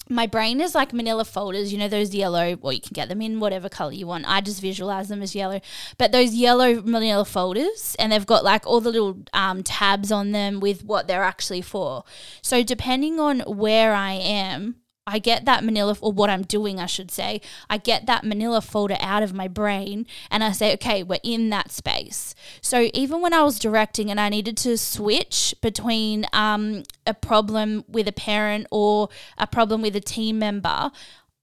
my 0.09 0.27
brain 0.27 0.61
is 0.61 0.75
like 0.75 0.93
manila 0.93 1.25
folders, 1.25 1.73
you 1.73 1.79
know, 1.79 1.89
those 1.89 2.15
yellow, 2.15 2.57
well, 2.61 2.73
you 2.73 2.81
can 2.81 2.93
get 2.93 3.09
them 3.09 3.21
in 3.21 3.41
whatever 3.41 3.69
color 3.69 3.93
you 3.93 4.07
want. 4.07 4.25
I 4.29 4.41
just 4.41 4.61
visualize 4.61 5.09
them 5.09 5.23
as 5.23 5.35
yellow. 5.35 5.61
But 5.99 6.13
those 6.13 6.35
yellow 6.35 6.83
manila 6.83 7.25
folders, 7.25 7.97
and 7.99 8.13
they've 8.13 8.27
got 8.27 8.45
like 8.45 8.67
all 8.67 8.81
the 8.81 8.91
little 8.91 9.19
um, 9.33 9.63
tabs 9.63 10.13
on 10.13 10.33
them 10.33 10.61
with 10.61 10.85
what 10.85 11.09
they're 11.09 11.25
actually 11.25 11.63
for. 11.63 12.05
So, 12.43 12.63
depending 12.63 13.19
on 13.19 13.41
where 13.41 13.95
I 13.95 14.13
am, 14.13 14.77
I 15.07 15.21
get 15.21 15.45
that 15.45 15.63
manila, 15.63 15.97
or 16.01 16.11
what 16.11 16.31
I'm 16.31 16.43
doing, 16.43 16.81
I 16.81 16.87
should 16.87 17.11
say, 17.11 17.41
I 17.71 17.79
get 17.79 18.07
that 18.07 18.25
manila 18.25 18.61
folder 18.61 18.97
out 19.01 19.23
of 19.23 19.33
my 19.33 19.47
brain 19.47 20.07
and 20.31 20.43
I 20.43 20.51
say, 20.51 20.73
okay, 20.75 21.03
we're 21.05 21.21
in 21.23 21.51
that 21.51 21.71
space. 21.71 22.35
So 22.61 22.91
even 22.93 23.21
when 23.21 23.33
I 23.33 23.43
was 23.43 23.59
directing 23.59 24.11
and 24.11 24.19
I 24.19 24.29
needed 24.29 24.57
to 24.59 24.77
switch 24.77 25.55
between 25.63 26.27
um, 26.33 26.83
a 27.07 27.15
problem 27.15 27.85
with 27.87 28.09
a 28.09 28.13
parent 28.13 28.67
or 28.73 29.09
a 29.39 29.47
problem 29.47 29.81
with 29.81 29.95
a 29.95 30.01
team 30.01 30.41
member, 30.41 30.91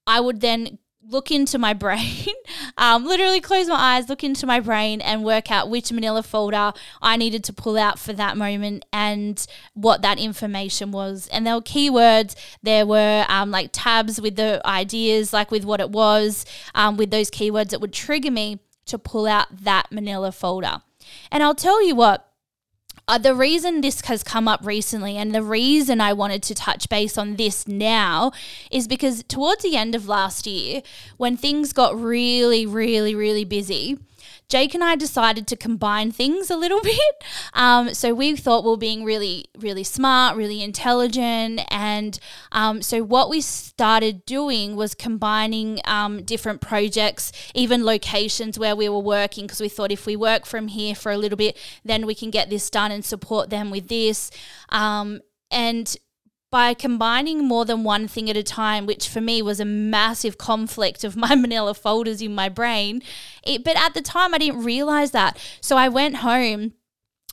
I 0.06 0.20
would 0.20 0.42
then 0.42 0.78
look 1.08 1.30
into 1.30 1.58
my 1.58 1.72
brain, 1.84 2.26
um, 2.78 3.04
literally 3.04 3.40
close 3.40 3.68
my 3.68 3.96
eyes, 3.96 4.08
look 4.08 4.24
into 4.24 4.46
my 4.46 4.60
brain, 4.60 5.00
and 5.00 5.24
work 5.24 5.50
out 5.50 5.70
which 5.70 5.92
manila 5.92 6.22
folder 6.22 6.72
I 7.02 7.16
needed 7.16 7.44
to 7.44 7.52
pull 7.52 7.76
out 7.76 7.98
for 7.98 8.12
that 8.14 8.36
moment 8.36 8.84
and 8.92 9.44
what 9.74 10.02
that 10.02 10.18
information 10.18 10.90
was. 10.90 11.28
And 11.28 11.46
there 11.46 11.54
were 11.54 11.62
keywords, 11.62 12.34
there 12.62 12.86
were 12.86 13.24
um, 13.28 13.50
like 13.50 13.70
tabs 13.72 14.20
with 14.20 14.36
the 14.36 14.60
ideas, 14.64 15.32
like 15.32 15.50
with 15.50 15.64
what 15.64 15.80
it 15.80 15.90
was, 15.90 16.44
um, 16.74 16.96
with 16.96 17.10
those 17.10 17.30
keywords 17.30 17.70
that 17.70 17.80
would 17.80 17.92
trigger 17.92 18.30
me 18.30 18.60
to 18.86 18.98
pull 18.98 19.26
out 19.26 19.46
that 19.64 19.90
manila 19.90 20.32
folder. 20.32 20.82
And 21.30 21.42
I'll 21.42 21.54
tell 21.54 21.84
you 21.86 21.94
what, 21.94 22.28
uh, 23.06 23.18
the 23.18 23.34
reason 23.34 23.80
this 23.80 24.00
has 24.02 24.22
come 24.22 24.48
up 24.48 24.60
recently 24.64 25.16
and 25.16 25.34
the 25.34 25.42
reason 25.42 26.00
I 26.00 26.12
wanted 26.12 26.42
to 26.44 26.54
touch 26.54 26.88
base 26.88 27.18
on 27.18 27.36
this 27.36 27.68
now 27.68 28.32
is 28.70 28.88
because 28.88 29.22
towards 29.24 29.62
the 29.62 29.76
end 29.76 29.94
of 29.94 30.08
last 30.08 30.46
year, 30.46 30.82
when 31.16 31.36
things 31.36 31.72
got 31.72 32.00
really, 32.00 32.64
really, 32.64 33.14
really 33.14 33.44
busy, 33.44 33.98
Jake 34.48 34.74
and 34.74 34.84
I 34.84 34.96
decided 34.96 35.46
to 35.48 35.56
combine 35.56 36.12
things 36.12 36.50
a 36.50 36.56
little 36.56 36.80
bit. 36.82 37.24
Um, 37.52 37.94
so 37.94 38.14
we 38.14 38.36
thought 38.36 38.64
we 38.64 38.72
are 38.72 38.76
being 38.76 39.04
really, 39.04 39.46
really 39.58 39.84
smart, 39.84 40.36
really 40.36 40.62
intelligent. 40.62 41.60
And 41.70 42.18
um, 42.52 42.82
so 42.82 43.02
what 43.02 43.30
we 43.30 43.40
started 43.40 44.24
doing 44.26 44.76
was 44.76 44.94
combining 44.94 45.80
um, 45.84 46.22
different 46.22 46.60
projects, 46.60 47.32
even 47.54 47.84
locations 47.84 48.58
where 48.58 48.76
we 48.76 48.88
were 48.88 48.98
working, 48.98 49.46
because 49.46 49.60
we 49.60 49.68
thought 49.68 49.92
if 49.92 50.06
we 50.06 50.16
work 50.16 50.46
from 50.46 50.68
here 50.68 50.94
for 50.94 51.12
a 51.12 51.18
little 51.18 51.38
bit, 51.38 51.56
then 51.84 52.06
we 52.06 52.14
can 52.14 52.30
get 52.30 52.50
this 52.50 52.70
done 52.70 52.90
and 52.92 53.04
support 53.04 53.50
them 53.50 53.70
with 53.70 53.88
this. 53.88 54.30
Um, 54.68 55.20
and 55.50 55.96
by 56.54 56.72
combining 56.72 57.44
more 57.44 57.64
than 57.64 57.82
one 57.82 58.06
thing 58.06 58.30
at 58.30 58.36
a 58.36 58.42
time, 58.44 58.86
which 58.86 59.08
for 59.08 59.20
me 59.20 59.42
was 59.42 59.58
a 59.58 59.64
massive 59.64 60.38
conflict 60.38 61.02
of 61.02 61.16
my 61.16 61.34
manila 61.44 61.74
folders 61.74 62.22
in 62.22 62.32
my 62.32 62.48
brain. 62.48 63.02
It, 63.42 63.64
but 63.64 63.76
at 63.76 63.92
the 63.92 64.00
time, 64.00 64.32
I 64.32 64.38
didn't 64.38 64.62
realize 64.62 65.10
that. 65.10 65.36
So 65.60 65.76
I 65.76 65.88
went 65.88 66.18
home 66.18 66.74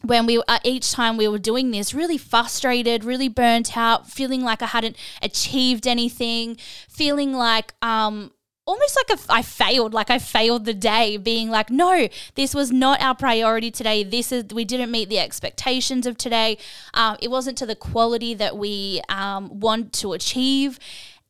when 0.02 0.26
we 0.26 0.42
uh, 0.48 0.58
each 0.64 0.92
time 0.92 1.18
we 1.18 1.28
were 1.28 1.38
doing 1.38 1.70
this 1.70 1.94
really 1.94 2.18
frustrated 2.18 3.04
really 3.04 3.28
burnt 3.28 3.78
out 3.78 4.10
feeling 4.10 4.42
like 4.42 4.64
i 4.64 4.66
hadn't 4.66 4.96
achieved 5.22 5.86
anything 5.86 6.58
feeling 6.90 7.34
like 7.34 7.76
um 7.84 8.32
almost 8.72 8.96
like 8.96 9.20
a, 9.20 9.22
I 9.30 9.42
failed, 9.42 9.94
like 9.94 10.10
I 10.10 10.18
failed 10.18 10.66
the 10.66 10.74
day, 10.74 11.18
being 11.18 11.50
like, 11.50 11.70
no, 11.70 12.08
this 12.36 12.56
was 12.56 12.72
not 12.72 13.02
our 13.02 13.14
priority 13.14 13.70
today. 13.70 14.04
This 14.04 14.32
is 14.32 14.46
we 14.54 14.64
didn't 14.64 14.92
meet 14.92 15.10
the 15.10 15.20
expectations 15.20 16.08
of 16.08 16.18
today. 16.18 16.58
Um, 16.94 17.18
it 17.22 17.30
wasn't 17.30 17.58
to 17.58 17.66
the 17.66 17.76
quality 17.76 18.34
that 18.36 18.58
we 18.58 19.02
um, 19.10 19.60
want 19.60 19.92
to 19.94 20.14
achieve, 20.14 20.80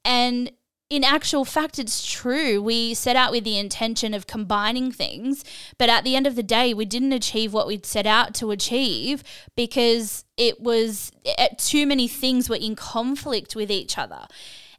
and 0.05 0.51
in 0.91 1.03
actual 1.03 1.45
fact, 1.45 1.79
it's 1.79 2.05
true. 2.05 2.61
We 2.61 2.93
set 2.93 3.15
out 3.15 3.31
with 3.31 3.45
the 3.45 3.57
intention 3.57 4.13
of 4.13 4.27
combining 4.27 4.91
things, 4.91 5.43
but 5.77 5.89
at 5.89 6.03
the 6.03 6.15
end 6.15 6.27
of 6.27 6.35
the 6.35 6.43
day, 6.43 6.73
we 6.73 6.85
didn't 6.85 7.13
achieve 7.13 7.53
what 7.53 7.65
we'd 7.65 7.85
set 7.85 8.05
out 8.05 8.35
to 8.35 8.51
achieve 8.51 9.23
because 9.55 10.25
it 10.35 10.59
was 10.59 11.11
eh, 11.25 11.47
too 11.57 11.87
many 11.87 12.07
things 12.09 12.49
were 12.49 12.57
in 12.57 12.75
conflict 12.75 13.55
with 13.55 13.71
each 13.71 13.97
other. 13.97 14.27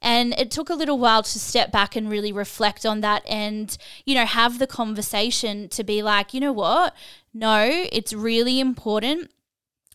And 0.03 0.35
it 0.37 0.51
took 0.51 0.69
a 0.69 0.75
little 0.75 0.99
while 0.99 1.23
to 1.23 1.39
step 1.39 1.73
back 1.73 1.97
and 1.97 2.11
really 2.11 2.33
reflect 2.33 2.85
on 2.85 3.01
that 3.01 3.27
and, 3.27 3.77
you 4.05 4.15
know, 4.15 4.27
have 4.27 4.59
the 4.59 4.67
conversation 4.67 5.69
to 5.69 5.85
be 5.85 6.03
like, 6.03 6.35
you 6.35 6.41
know 6.41 6.53
what? 6.53 6.95
No, 7.33 7.67
it's 7.91 8.13
really 8.13 8.61
important 8.61 9.31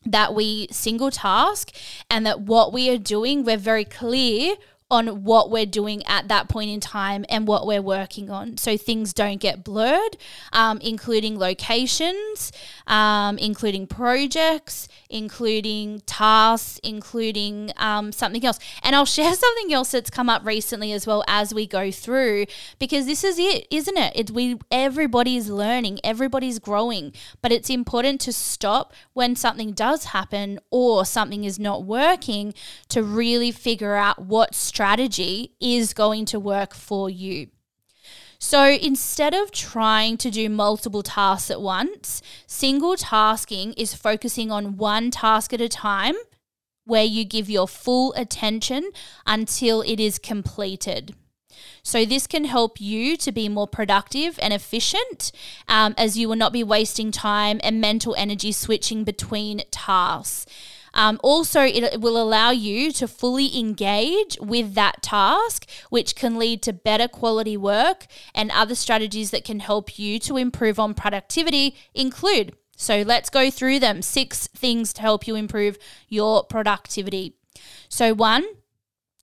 that 0.05 0.33
we 0.33 0.67
single 0.71 1.11
task 1.11 1.75
and 2.09 2.25
that 2.25 2.41
what 2.41 2.71
we 2.71 2.89
are 2.89 2.97
doing, 2.97 3.43
we're 3.43 3.57
very 3.57 3.85
clear 3.85 4.55
on 4.89 5.23
what 5.23 5.51
we're 5.51 5.65
doing 5.65 6.01
at 6.05 6.29
that 6.29 6.47
point 6.47 6.69
in 6.69 6.79
time 6.79 7.25
and 7.27 7.45
what 7.45 7.67
we're 7.67 7.81
working 7.81 8.29
on 8.29 8.55
so 8.55 8.77
things 8.77 9.13
don't 9.13 9.41
get 9.41 9.63
blurred, 9.63 10.15
um, 10.53 10.77
including 10.79 11.37
locations, 11.37 12.53
um, 12.87 13.37
including 13.37 13.85
projects, 13.85 14.87
including 15.09 16.01
tasks, 16.05 16.79
including 16.83 17.71
um, 17.77 18.11
something 18.11 18.45
else. 18.45 18.59
And 18.83 18.95
I'll 18.95 19.05
share 19.05 19.33
something 19.35 19.73
else 19.73 19.91
that's 19.91 20.09
come 20.09 20.29
up 20.29 20.45
recently 20.45 20.91
as 20.91 21.07
well 21.07 21.23
as 21.27 21.53
we 21.53 21.67
go 21.67 21.91
through 21.91 22.45
because 22.79 23.05
this 23.05 23.23
is 23.23 23.37
it, 23.39 23.67
isn't 23.71 23.97
it? 23.97 24.13
It's 24.15 24.31
we 24.31 24.57
everybody's 24.71 25.49
learning, 25.49 25.99
everybody's 26.03 26.59
growing, 26.59 27.13
but 27.41 27.51
it's 27.51 27.69
important 27.69 28.21
to 28.21 28.33
stop 28.33 28.93
when 29.13 29.35
something 29.35 29.71
does 29.71 30.05
happen 30.05 30.59
or 30.71 31.05
something 31.05 31.43
is 31.43 31.59
not 31.59 31.83
working 31.83 32.53
to 32.89 33.03
really 33.03 33.51
figure 33.51 33.95
out 33.95 34.19
what 34.19 34.55
strategy 34.55 35.55
is 35.59 35.93
going 35.93 36.25
to 36.25 36.39
work 36.39 36.73
for 36.73 37.09
you. 37.09 37.47
So 38.39 38.69
instead 38.69 39.33
of 39.33 39.51
trying 39.51 40.17
to 40.17 40.29
do 40.29 40.49
multiple 40.49 41.03
tasks 41.03 41.49
at 41.49 41.61
once, 41.61 42.21
single 42.45 42.95
tasking 42.95 43.73
is 43.73 43.93
focusing 43.93 44.51
on 44.51 44.77
one 44.77 45.11
task 45.11 45.53
at 45.53 45.61
a 45.61 45.69
time 45.69 46.15
where 46.85 47.03
you 47.03 47.25
give 47.25 47.49
your 47.49 47.67
full 47.67 48.13
attention 48.13 48.91
until 49.25 49.81
it 49.81 49.99
is 49.99 50.19
completed. 50.19 51.15
So, 51.81 52.05
this 52.05 52.27
can 52.27 52.45
help 52.45 52.79
you 52.79 53.17
to 53.17 53.31
be 53.31 53.49
more 53.49 53.67
productive 53.67 54.37
and 54.41 54.53
efficient 54.53 55.31
um, 55.67 55.95
as 55.97 56.17
you 56.17 56.29
will 56.29 56.35
not 56.35 56.53
be 56.53 56.63
wasting 56.63 57.11
time 57.11 57.59
and 57.63 57.81
mental 57.81 58.13
energy 58.17 58.51
switching 58.51 59.03
between 59.03 59.63
tasks. 59.71 60.45
Um, 60.97 61.19
also, 61.21 61.61
it 61.61 62.01
will 62.01 62.21
allow 62.21 62.49
you 62.49 62.91
to 62.93 63.07
fully 63.07 63.57
engage 63.57 64.37
with 64.41 64.73
that 64.73 65.03
task, 65.03 65.69
which 65.91 66.15
can 66.15 66.37
lead 66.37 66.63
to 66.63 66.73
better 66.73 67.07
quality 67.07 67.55
work 67.55 68.07
and 68.33 68.49
other 68.51 68.73
strategies 68.73 69.29
that 69.29 69.45
can 69.45 69.59
help 69.59 69.99
you 69.99 70.17
to 70.19 70.37
improve 70.37 70.79
on 70.79 70.95
productivity 70.95 71.75
include. 71.93 72.55
So, 72.75 73.03
let's 73.03 73.29
go 73.29 73.51
through 73.51 73.79
them. 73.79 74.01
Six 74.01 74.47
things 74.47 74.91
to 74.93 75.01
help 75.01 75.27
you 75.27 75.35
improve 75.35 75.77
your 76.09 76.43
productivity. 76.43 77.35
So, 77.89 78.15
one, 78.15 78.45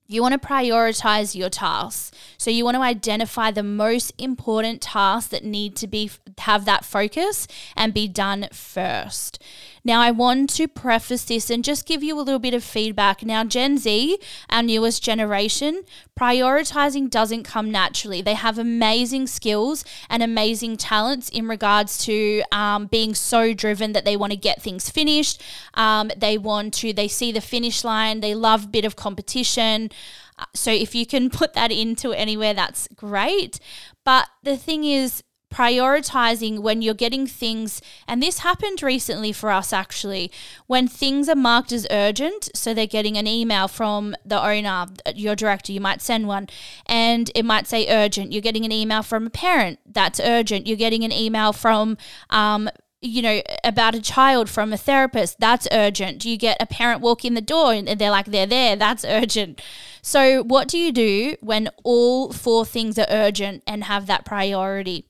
you 0.06 0.20
want 0.22 0.40
to 0.40 0.48
prioritize 0.48 1.34
your 1.34 1.48
tasks. 1.48 2.10
So 2.36 2.50
you 2.50 2.64
want 2.64 2.76
to 2.76 2.82
identify 2.82 3.50
the 3.50 3.62
most 3.62 4.12
important 4.18 4.82
tasks 4.82 5.30
that 5.30 5.44
need 5.44 5.76
to 5.76 5.86
be 5.86 6.10
have 6.38 6.64
that 6.64 6.84
focus 6.84 7.46
and 7.76 7.94
be 7.94 8.08
done 8.08 8.48
first. 8.52 9.42
Now, 9.86 10.00
I 10.00 10.12
want 10.12 10.48
to 10.54 10.66
preface 10.66 11.24
this 11.24 11.50
and 11.50 11.62
just 11.62 11.86
give 11.86 12.02
you 12.02 12.18
a 12.18 12.22
little 12.22 12.38
bit 12.38 12.54
of 12.54 12.64
feedback. 12.64 13.22
Now, 13.22 13.44
Gen 13.44 13.76
Z, 13.76 14.18
our 14.48 14.62
newest 14.62 15.02
generation, 15.02 15.82
prioritizing 16.18 17.10
doesn't 17.10 17.42
come 17.42 17.70
naturally. 17.70 18.22
They 18.22 18.32
have 18.32 18.58
amazing 18.58 19.26
skills 19.26 19.84
and 20.08 20.22
amazing 20.22 20.78
talents 20.78 21.28
in 21.28 21.48
regards 21.48 21.98
to 22.06 22.42
um, 22.50 22.86
being 22.86 23.14
so 23.14 23.52
driven 23.52 23.92
that 23.92 24.06
they 24.06 24.16
want 24.16 24.32
to 24.32 24.38
get 24.38 24.62
things 24.62 24.88
finished. 24.88 25.42
Um, 25.74 26.10
they 26.16 26.38
want 26.38 26.72
to, 26.74 26.94
they 26.94 27.08
see 27.08 27.30
the 27.30 27.42
finish 27.42 27.84
line, 27.84 28.20
they 28.20 28.34
love 28.34 28.64
a 28.64 28.68
bit 28.68 28.86
of 28.86 28.96
competition. 28.96 29.90
Uh, 30.38 30.46
so 30.54 30.70
if 30.70 30.94
you 30.94 31.04
can 31.04 31.28
put 31.40 31.52
that 31.52 31.70
into 31.70 32.12
anywhere, 32.12 32.54
that's 32.54 32.88
great. 32.96 33.60
But 34.02 34.28
the 34.42 34.56
thing 34.56 34.84
is, 34.84 35.22
prioritizing 35.54 36.58
when 36.58 36.82
you're 36.82 36.94
getting 36.94 37.26
things, 37.26 37.80
and 38.08 38.20
this 38.20 38.40
happened 38.40 38.82
recently 38.82 39.32
for 39.32 39.50
us 39.50 39.72
actually, 39.72 40.32
when 40.66 40.88
things 40.88 41.28
are 41.28 41.36
marked 41.36 41.70
as 41.70 41.86
urgent. 41.90 42.50
So 42.54 42.74
they're 42.74 42.86
getting 42.86 43.16
an 43.16 43.28
email 43.28 43.68
from 43.68 44.16
the 44.24 44.42
owner, 44.42 44.86
your 45.14 45.36
director, 45.36 45.72
you 45.72 45.80
might 45.80 46.02
send 46.02 46.26
one, 46.26 46.48
and 46.86 47.30
it 47.34 47.44
might 47.44 47.68
say 47.68 47.86
urgent. 47.88 48.32
You're 48.32 48.42
getting 48.42 48.64
an 48.64 48.72
email 48.72 49.02
from 49.02 49.26
a 49.26 49.30
parent, 49.30 49.78
that's 49.86 50.18
urgent. 50.18 50.66
You're 50.66 50.76
getting 50.76 51.04
an 51.04 51.12
email 51.12 51.52
from, 51.52 51.98
um, 52.30 52.68
you 53.00 53.22
know, 53.22 53.40
about 53.62 53.94
a 53.94 54.02
child 54.02 54.50
from 54.50 54.72
a 54.72 54.76
therapist, 54.76 55.38
that's 55.38 55.68
urgent. 55.70 56.24
You 56.24 56.36
get 56.36 56.56
a 56.60 56.66
parent 56.66 57.00
walk 57.00 57.24
in 57.24 57.34
the 57.34 57.40
door 57.40 57.72
and 57.72 57.86
they're 57.86 58.10
like, 58.10 58.26
they're 58.26 58.46
there, 58.46 58.74
that's 58.74 59.04
urgent. 59.04 59.62
So, 60.02 60.42
what 60.42 60.66
do 60.68 60.78
you 60.78 60.90
do 60.90 61.36
when 61.40 61.68
all 61.84 62.32
four 62.32 62.66
things 62.66 62.98
are 62.98 63.06
urgent 63.08 63.62
and 63.66 63.84
have 63.84 64.06
that 64.06 64.24
priority? 64.24 65.06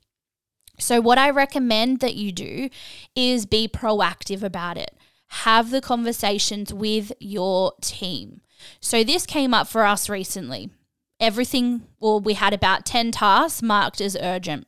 So, 0.78 1.00
what 1.00 1.18
I 1.18 1.30
recommend 1.30 2.00
that 2.00 2.14
you 2.14 2.32
do 2.32 2.68
is 3.14 3.46
be 3.46 3.68
proactive 3.68 4.42
about 4.42 4.76
it. 4.76 4.96
Have 5.28 5.70
the 5.70 5.80
conversations 5.80 6.72
with 6.72 7.12
your 7.20 7.72
team. 7.80 8.40
So, 8.80 9.04
this 9.04 9.26
came 9.26 9.54
up 9.54 9.68
for 9.68 9.84
us 9.84 10.08
recently. 10.08 10.70
Everything, 11.20 11.82
well, 12.00 12.20
we 12.20 12.34
had 12.34 12.52
about 12.52 12.84
10 12.84 13.12
tasks 13.12 13.62
marked 13.62 14.00
as 14.00 14.16
urgent. 14.20 14.66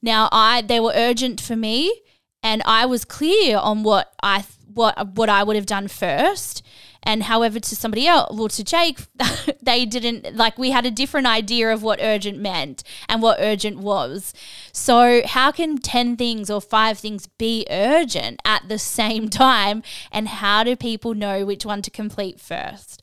Now, 0.00 0.28
I 0.30 0.62
they 0.62 0.80
were 0.80 0.92
urgent 0.94 1.40
for 1.40 1.56
me, 1.56 2.02
and 2.42 2.62
I 2.64 2.86
was 2.86 3.04
clear 3.04 3.58
on 3.58 3.82
what 3.82 4.12
I 4.22 4.44
what 4.72 5.14
what 5.14 5.28
I 5.28 5.42
would 5.42 5.56
have 5.56 5.66
done 5.66 5.88
first. 5.88 6.62
And 7.02 7.24
however, 7.24 7.60
to 7.60 7.76
somebody 7.76 8.06
else, 8.06 8.36
well, 8.36 8.48
to 8.48 8.64
Jake, 8.64 9.00
they 9.62 9.86
didn't 9.86 10.34
like, 10.36 10.58
we 10.58 10.70
had 10.70 10.86
a 10.86 10.90
different 10.90 11.26
idea 11.26 11.72
of 11.72 11.82
what 11.82 12.00
urgent 12.02 12.38
meant 12.38 12.82
and 13.08 13.22
what 13.22 13.38
urgent 13.40 13.78
was. 13.78 14.34
So, 14.72 15.22
how 15.24 15.52
can 15.52 15.78
10 15.78 16.16
things 16.16 16.50
or 16.50 16.60
five 16.60 16.98
things 16.98 17.26
be 17.26 17.66
urgent 17.70 18.40
at 18.44 18.68
the 18.68 18.78
same 18.78 19.28
time? 19.30 19.82
And 20.10 20.28
how 20.28 20.64
do 20.64 20.76
people 20.76 21.14
know 21.14 21.44
which 21.44 21.64
one 21.64 21.82
to 21.82 21.90
complete 21.90 22.40
first? 22.40 23.02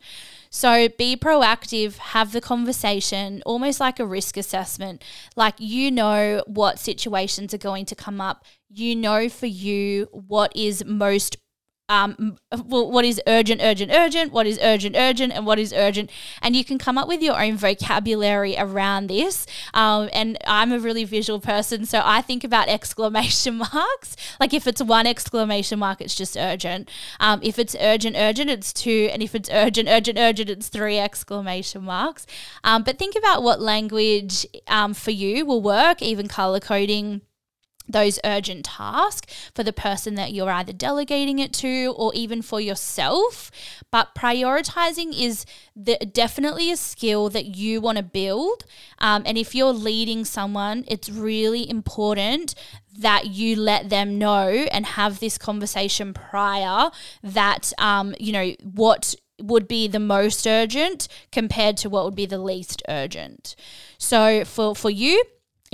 So 0.56 0.88
be 0.88 1.18
proactive, 1.18 1.98
have 1.98 2.32
the 2.32 2.40
conversation, 2.40 3.42
almost 3.44 3.80
like 3.80 4.00
a 4.00 4.06
risk 4.06 4.38
assessment. 4.38 5.04
Like 5.36 5.56
you 5.58 5.90
know 5.90 6.44
what 6.46 6.78
situations 6.78 7.56
are 7.56 7.58
going 7.58 7.86
to 7.86 7.96
come 7.96 8.22
up. 8.22 8.46
You 8.70 8.96
know 8.96 9.30
for 9.30 9.48
you 9.48 10.10
what 10.12 10.56
is 10.56 10.86
most 10.86 11.38
um, 11.94 12.38
what 12.52 13.06
is 13.06 13.22
urgent, 13.28 13.62
urgent, 13.62 13.92
urgent, 13.92 14.32
what 14.32 14.48
is 14.48 14.60
urgent, 14.62 14.96
urgent, 14.96 15.34
and 15.34 15.46
what 15.46 15.60
is 15.60 15.74
urgent. 15.74 16.10
And 16.42 16.56
you 16.56 16.66
can 16.66 16.78
come 16.78 16.98
up 16.98 17.08
with 17.08 17.22
your 17.22 17.42
own 17.42 17.58
vocabulary 17.58 18.56
around 18.58 19.08
this. 19.08 19.46
Um, 19.74 20.10
and 20.14 20.38
I'm 20.48 20.72
a 20.72 20.80
really 20.80 21.04
visual 21.04 21.40
person, 21.40 21.86
so 21.86 22.02
I 22.04 22.22
think 22.22 22.44
about 22.44 22.68
exclamation 22.68 23.56
marks. 23.74 24.16
Like 24.40 24.54
if 24.54 24.68
it's 24.68 24.82
one 24.82 25.06
exclamation 25.06 25.80
mark, 25.80 26.02
it's 26.02 26.16
just 26.16 26.36
urgent. 26.36 26.90
Um, 27.20 27.40
if 27.44 27.60
it's 27.60 27.76
urgent, 27.80 28.16
urgent, 28.18 28.50
it's 28.50 28.74
two. 28.74 29.10
And 29.12 29.22
if 29.22 29.36
it's 29.36 29.50
urgent, 29.52 29.88
urgent, 29.90 30.18
urgent, 30.18 30.50
it's 30.50 30.70
three 30.70 30.98
exclamation 30.98 31.84
marks. 31.84 32.26
Um, 32.64 32.84
but 32.84 32.98
think 32.98 33.16
about 33.16 33.44
what 33.44 33.62
language 33.62 34.46
um, 34.68 34.94
for 34.94 35.12
you 35.12 35.46
will 35.46 35.62
work, 35.62 36.02
even 36.02 36.28
color 36.28 36.60
coding 36.60 37.22
those 37.88 38.20
urgent 38.24 38.66
tasks 38.66 39.52
for 39.54 39.64
the 39.64 39.74
person 39.74 40.16
that 40.16 40.34
you're 40.34 40.50
either 40.50 40.74
delegating 40.74 41.40
it 41.40 41.54
to 41.54 41.94
or 41.98 42.14
even 42.14 42.42
for 42.42 42.62
yourself. 42.62 43.52
But 43.92 44.16
prioritizing 44.16 45.20
is 45.20 45.46
the, 45.76 45.98
definitely 45.98 46.72
a 46.72 46.78
skill 46.78 47.30
that 47.30 47.56
you 47.56 47.82
want 47.82 47.98
to 47.98 48.04
build. 48.04 48.66
Um, 49.00 49.24
and 49.26 49.38
if 49.38 49.54
you're 49.54 49.74
leading 49.74 50.26
someone, 50.26 50.86
it's 50.88 51.10
really 51.10 51.70
important 51.70 52.56
that 52.98 53.28
you 53.28 53.56
let 53.56 53.90
them 53.90 54.18
know 54.18 54.48
and 54.72 54.86
have 54.86 55.20
this 55.20 55.38
conversation 55.38 56.14
prior 56.14 56.92
that, 57.24 57.74
um, 57.78 58.14
you 58.20 58.32
know, 58.32 58.54
what 58.62 59.16
would 59.42 59.68
be 59.68 59.88
the 59.88 60.00
most 60.00 60.46
urgent 60.46 61.08
compared 61.32 61.76
to 61.78 61.90
what 61.90 62.06
would 62.06 62.16
be 62.16 62.26
the 62.26 62.38
least 62.38 62.82
urgent. 62.88 63.56
So 63.98 64.46
for, 64.46 64.76
for 64.76 64.90
you, 64.90 65.24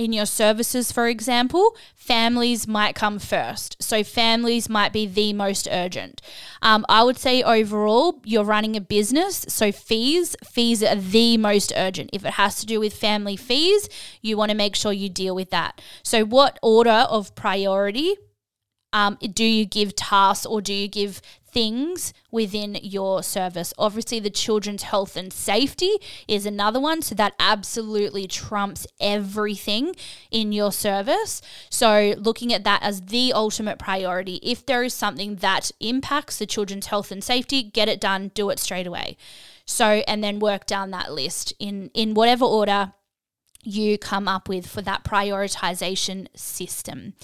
in 0.00 0.14
your 0.14 0.24
services, 0.24 0.90
for 0.90 1.08
example, 1.08 1.76
families 1.94 2.66
might 2.66 2.94
come 2.94 3.18
first. 3.18 3.76
So, 3.82 4.02
families 4.02 4.66
might 4.66 4.94
be 4.94 5.06
the 5.06 5.34
most 5.34 5.68
urgent. 5.70 6.22
Um, 6.62 6.86
I 6.88 7.02
would 7.02 7.18
say 7.18 7.42
overall, 7.42 8.18
you're 8.24 8.42
running 8.42 8.76
a 8.76 8.80
business. 8.80 9.44
So, 9.48 9.70
fees, 9.70 10.36
fees 10.42 10.82
are 10.82 10.96
the 10.96 11.36
most 11.36 11.70
urgent. 11.76 12.08
If 12.14 12.24
it 12.24 12.32
has 12.32 12.58
to 12.60 12.66
do 12.66 12.80
with 12.80 12.94
family 12.94 13.36
fees, 13.36 13.90
you 14.22 14.38
want 14.38 14.50
to 14.50 14.56
make 14.56 14.74
sure 14.74 14.90
you 14.90 15.10
deal 15.10 15.34
with 15.34 15.50
that. 15.50 15.82
So, 16.02 16.24
what 16.24 16.58
order 16.62 17.04
of 17.10 17.34
priority 17.34 18.16
um, 18.92 19.18
do 19.20 19.44
you 19.44 19.64
give 19.64 19.94
tasks 19.96 20.46
or 20.46 20.60
do 20.60 20.72
you 20.72 20.88
give 20.88 21.20
things 21.52 22.12
within 22.30 22.78
your 22.82 23.22
service. 23.22 23.74
Obviously, 23.78 24.20
the 24.20 24.30
children's 24.30 24.84
health 24.84 25.16
and 25.16 25.32
safety 25.32 25.96
is 26.28 26.46
another 26.46 26.80
one. 26.80 27.02
So 27.02 27.14
that 27.16 27.34
absolutely 27.38 28.26
trumps 28.26 28.86
everything 29.00 29.94
in 30.30 30.52
your 30.52 30.72
service. 30.72 31.42
So, 31.68 32.14
looking 32.18 32.52
at 32.52 32.64
that 32.64 32.82
as 32.82 33.02
the 33.02 33.32
ultimate 33.32 33.78
priority. 33.78 34.38
If 34.42 34.64
there 34.66 34.82
is 34.82 34.94
something 34.94 35.36
that 35.36 35.70
impacts 35.80 36.38
the 36.38 36.46
children's 36.46 36.86
health 36.86 37.10
and 37.10 37.22
safety, 37.22 37.62
get 37.62 37.88
it 37.88 38.00
done, 38.00 38.30
do 38.34 38.50
it 38.50 38.58
straight 38.58 38.86
away. 38.86 39.16
So, 39.66 40.02
and 40.06 40.22
then 40.22 40.40
work 40.40 40.66
down 40.66 40.90
that 40.90 41.12
list 41.12 41.52
in, 41.58 41.90
in 41.94 42.14
whatever 42.14 42.44
order 42.44 42.92
you 43.62 43.98
come 43.98 44.26
up 44.28 44.48
with 44.48 44.66
for 44.66 44.82
that 44.82 45.04
prioritization 45.04 46.28
system. 46.34 47.14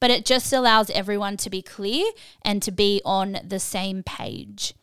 But 0.00 0.10
it 0.10 0.26
just 0.26 0.52
allows 0.52 0.90
everyone 0.90 1.36
to 1.38 1.50
be 1.50 1.62
clear 1.62 2.04
and 2.42 2.62
to 2.62 2.70
be 2.70 3.00
on 3.04 3.38
the 3.42 3.60
same 3.60 4.02
page. 4.02 4.74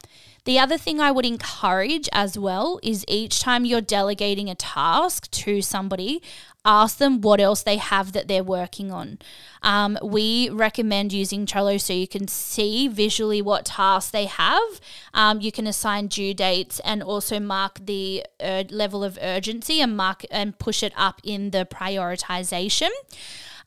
The 0.45 0.59
other 0.59 0.77
thing 0.77 0.99
I 0.99 1.11
would 1.11 1.25
encourage 1.25 2.09
as 2.11 2.37
well 2.37 2.79
is 2.83 3.05
each 3.07 3.39
time 3.39 3.63
you're 3.63 3.81
delegating 3.81 4.49
a 4.49 4.55
task 4.55 5.31
to 5.31 5.61
somebody, 5.61 6.21
ask 6.65 6.97
them 6.97 7.21
what 7.21 7.39
else 7.39 7.63
they 7.63 7.77
have 7.77 8.11
that 8.11 8.27
they're 8.27 8.43
working 8.43 8.91
on. 8.91 9.19
Um, 9.61 9.97
we 10.03 10.49
recommend 10.49 11.13
using 11.13 11.45
Trello 11.45 11.79
so 11.79 11.93
you 11.93 12.07
can 12.07 12.27
see 12.27 12.89
visually 12.89 13.41
what 13.41 13.65
tasks 13.65 14.11
they 14.11 14.25
have. 14.25 14.81
Um, 15.13 15.39
you 15.39 15.51
can 15.51 15.65
assign 15.65 16.07
due 16.07 16.33
dates 16.33 16.81
and 16.81 17.01
also 17.01 17.39
mark 17.39 17.79
the 17.85 18.25
ur- 18.41 18.65
level 18.69 19.03
of 19.03 19.17
urgency 19.21 19.79
and 19.79 19.95
mark 19.95 20.25
and 20.29 20.59
push 20.59 20.83
it 20.83 20.93
up 20.97 21.21
in 21.23 21.51
the 21.51 21.65
prioritization. 21.65 22.89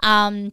Um, 0.00 0.52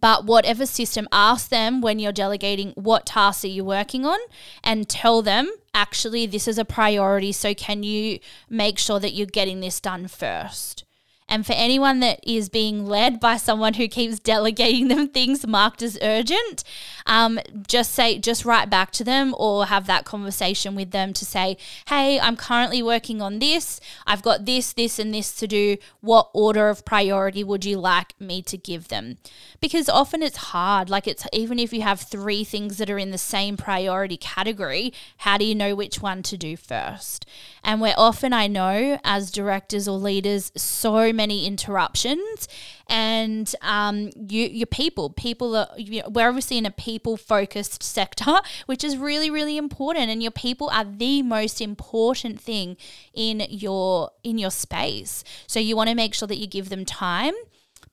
but 0.00 0.24
whatever 0.24 0.66
system, 0.66 1.08
ask 1.12 1.48
them 1.48 1.80
when 1.80 1.98
you're 1.98 2.12
delegating 2.12 2.70
what 2.70 3.06
tasks 3.06 3.44
are 3.44 3.48
you 3.48 3.64
working 3.64 4.06
on 4.06 4.18
and 4.64 4.88
tell 4.88 5.22
them 5.22 5.50
actually 5.74 6.26
this 6.26 6.48
is 6.48 6.58
a 6.58 6.64
priority. 6.64 7.32
So, 7.32 7.54
can 7.54 7.82
you 7.82 8.18
make 8.48 8.78
sure 8.78 9.00
that 9.00 9.12
you're 9.12 9.26
getting 9.26 9.60
this 9.60 9.80
done 9.80 10.08
first? 10.08 10.84
And 11.28 11.46
for 11.46 11.54
anyone 11.54 12.00
that 12.00 12.20
is 12.22 12.50
being 12.50 12.84
led 12.84 13.18
by 13.18 13.38
someone 13.38 13.74
who 13.74 13.88
keeps 13.88 14.18
delegating 14.32 14.88
them 14.88 15.08
things 15.08 15.46
marked 15.46 15.82
as 15.82 15.98
urgent, 16.02 16.62
um, 17.06 17.40
just 17.66 17.92
say, 17.92 18.18
just 18.18 18.44
write 18.44 18.70
back 18.70 18.90
to 18.92 19.04
them 19.04 19.34
or 19.38 19.66
have 19.66 19.86
that 19.86 20.04
conversation 20.04 20.74
with 20.74 20.90
them 20.90 21.12
to 21.14 21.24
say, 21.24 21.56
hey, 21.88 22.20
I'm 22.20 22.36
currently 22.36 22.82
working 22.82 23.20
on 23.20 23.38
this. 23.38 23.80
I've 24.06 24.22
got 24.22 24.44
this, 24.44 24.72
this, 24.72 24.98
and 24.98 25.12
this 25.12 25.34
to 25.36 25.46
do. 25.46 25.76
What 26.00 26.30
order 26.32 26.68
of 26.68 26.84
priority 26.84 27.44
would 27.44 27.64
you 27.64 27.78
like 27.78 28.18
me 28.20 28.42
to 28.42 28.56
give 28.56 28.88
them? 28.88 29.18
Because 29.60 29.88
often 29.88 30.22
it's 30.22 30.36
hard. 30.36 30.90
Like 30.90 31.06
it's 31.06 31.26
even 31.32 31.58
if 31.58 31.72
you 31.72 31.82
have 31.82 32.00
three 32.00 32.44
things 32.44 32.78
that 32.78 32.90
are 32.90 32.98
in 32.98 33.10
the 33.10 33.18
same 33.18 33.56
priority 33.56 34.16
category, 34.16 34.92
how 35.18 35.38
do 35.38 35.44
you 35.44 35.54
know 35.54 35.74
which 35.74 36.00
one 36.00 36.22
to 36.24 36.36
do 36.36 36.56
first? 36.56 37.26
And 37.64 37.80
where 37.80 37.94
often 37.96 38.32
I 38.32 38.46
know 38.46 38.98
as 39.04 39.30
directors 39.30 39.86
or 39.86 39.98
leaders, 39.98 40.52
so 40.56 41.12
many 41.12 41.46
interruptions 41.46 42.48
and 42.88 43.54
um, 43.62 44.10
you, 44.28 44.46
your 44.46 44.66
people. 44.66 45.10
People 45.10 45.56
are, 45.56 45.68
you 45.76 46.02
know, 46.02 46.08
we're 46.10 46.28
obviously 46.28 46.58
in 46.58 46.66
a 46.66 46.70
people 46.70 46.91
focused 46.98 47.82
sector, 47.82 48.40
which 48.66 48.84
is 48.84 48.96
really, 48.96 49.30
really 49.30 49.56
important. 49.56 50.10
And 50.10 50.22
your 50.22 50.32
people 50.32 50.70
are 50.70 50.84
the 50.84 51.22
most 51.22 51.60
important 51.60 52.40
thing 52.40 52.76
in 53.14 53.46
your 53.48 54.10
in 54.22 54.38
your 54.38 54.50
space. 54.50 55.24
So 55.46 55.60
you 55.60 55.76
want 55.76 55.90
to 55.90 55.96
make 55.96 56.14
sure 56.14 56.28
that 56.28 56.38
you 56.38 56.46
give 56.46 56.68
them 56.68 56.84
time 56.84 57.34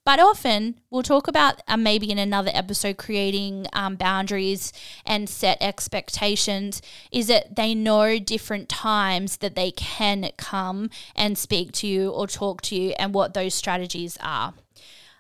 but 0.10 0.20
often 0.20 0.80
we'll 0.90 1.04
talk 1.04 1.28
about 1.28 1.62
uh, 1.68 1.78
maybe 1.78 2.10
in 2.10 2.18
another 2.18 2.50
episode 2.54 2.98
creating 2.98 3.68
um, 3.74 3.96
boundaries 3.96 4.74
and 5.06 5.30
set 5.30 5.58
expectations 5.62 6.82
is 7.12 7.28
that 7.28 7.56
they 7.56 7.76
know 7.76 8.18
different 8.18 8.70
times 8.70 9.38
that 9.38 9.56
they 9.56 9.70
can 9.70 10.32
come 10.38 10.90
and 11.16 11.38
speak 11.38 11.72
to 11.74 11.88
you 11.88 12.10
or 12.10 12.26
talk 12.26 12.62
to 12.62 12.76
you 12.76 12.94
and 12.98 13.14
what 13.14 13.36
those 13.36 13.54
strategies 13.54 14.18
are. 14.22 14.54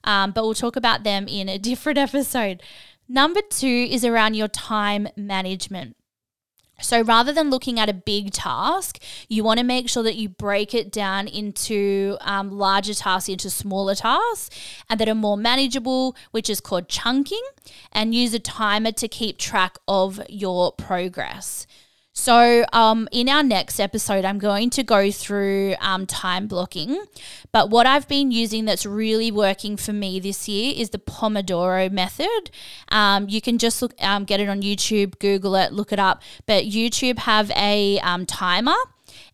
Um, 0.06 0.32
but 0.32 0.44
we'll 0.44 0.56
talk 0.56 0.76
about 0.76 1.04
them 1.04 1.28
in 1.28 1.50
a 1.50 1.58
different 1.70 2.00
episode. 2.00 2.64
Number 3.12 3.42
two 3.42 3.88
is 3.90 4.06
around 4.06 4.36
your 4.36 4.48
time 4.48 5.08
management. 5.18 5.96
So 6.80 7.02
rather 7.02 7.34
than 7.34 7.50
looking 7.50 7.80
at 7.80 7.90
a 7.90 7.94
big 7.94 8.32
task, 8.32 9.02
you 9.28 9.44
want 9.44 9.60
to 9.60 9.66
make 9.66 9.90
sure 9.90 10.04
that 10.04 10.16
you 10.16 10.30
break 10.30 10.74
it 10.74 10.92
down 10.92 11.28
into 11.28 12.18
um, 12.22 12.52
larger 12.52 12.94
tasks, 12.94 13.28
into 13.28 13.50
smaller 13.50 13.96
tasks, 13.96 14.56
and 14.90 15.00
that 15.00 15.10
are 15.10 15.16
more 15.16 15.38
manageable, 15.38 16.16
which 16.32 16.50
is 16.50 16.62
called 16.62 16.88
chunking, 16.88 17.42
and 17.92 18.16
use 18.16 18.34
a 18.34 18.40
timer 18.40 18.92
to 18.94 19.08
keep 19.08 19.40
track 19.40 19.78
of 19.88 20.22
your 20.30 20.72
progress. 20.72 21.68
So, 22.14 22.66
um, 22.74 23.08
in 23.12 23.30
our 23.30 23.44
next 23.44 23.80
episode, 23.80 24.26
I'm 24.26 24.40
going 24.40 24.70
to 24.72 24.84
go 24.84 25.12
through 25.12 25.76
um, 25.80 26.06
time 26.06 26.48
blocking. 26.48 27.06
But 27.52 27.70
what 27.70 27.86
I've 27.86 28.08
been 28.08 28.32
using 28.32 28.66
that's 28.66 28.86
really 28.86 29.32
working 29.32 29.78
for 29.78 29.94
me 29.94 30.20
this 30.20 30.48
year 30.50 30.74
is 30.76 30.90
the 30.90 31.00
Pomodoro 31.00 31.90
method. 31.92 32.52
Um, 32.90 33.30
you 33.30 33.42
can 33.42 33.58
just 33.58 33.82
look, 33.82 33.94
um, 34.02 34.26
get 34.26 34.40
it 34.40 34.50
on 34.50 34.62
YouTube, 34.62 35.20
Google 35.20 35.56
it, 35.56 35.72
look 35.72 35.94
it 35.94 36.00
up. 36.00 36.22
But 36.46 36.66
YouTube 36.66 37.20
have 37.20 37.52
a 37.52 38.00
um, 38.00 38.26
timer 38.26 38.76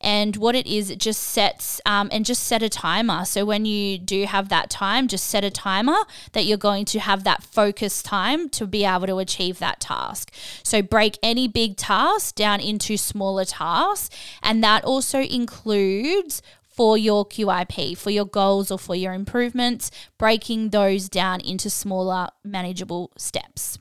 and 0.02 0.36
what 0.38 0.56
it 0.56 0.68
is, 0.68 0.90
it 0.90 1.00
just 1.00 1.22
sets 1.22 1.82
um, 1.86 2.10
and 2.12 2.26
just 2.26 2.44
set 2.44 2.62
a 2.62 2.70
timer. 2.70 3.26
So 3.26 3.46
when 3.46 3.66
you 3.66 3.98
do 3.98 4.26
have 4.26 4.50
that 4.50 4.70
time, 4.70 5.08
just 5.08 5.28
set 5.28 5.44
a 5.44 5.50
timer 5.50 5.98
that 6.34 6.46
you're 6.46 6.58
going 6.58 6.86
to 6.86 7.00
have 7.00 7.24
that 7.24 7.44
focus 7.44 8.02
time 8.04 8.50
to 8.50 8.68
be 8.68 8.86
able 8.86 9.08
to 9.08 9.20
achieve 9.20 9.60
that 9.60 9.80
task. 9.80 10.32
So 10.64 10.82
break 10.82 11.18
any 11.24 11.48
big 11.48 11.78
task 11.78 12.36
down 12.36 12.60
into 12.60 12.98
smaller 12.98 13.46
tasks. 13.46 14.16
And 14.42 14.64
that 14.64 14.84
also 14.84 15.22
includes 15.22 16.42
for 16.76 16.98
your 16.98 17.26
QIP, 17.26 17.98
for 17.98 18.10
your 18.10 18.26
goals 18.26 18.70
or 18.70 18.78
for 18.78 18.96
your 18.96 19.14
improvements, 19.14 19.92
breaking 20.18 20.72
those 20.72 21.08
down 21.08 21.40
into 21.40 21.70
smaller, 21.70 22.28
manageable 22.44 23.12
steps. 23.18 23.80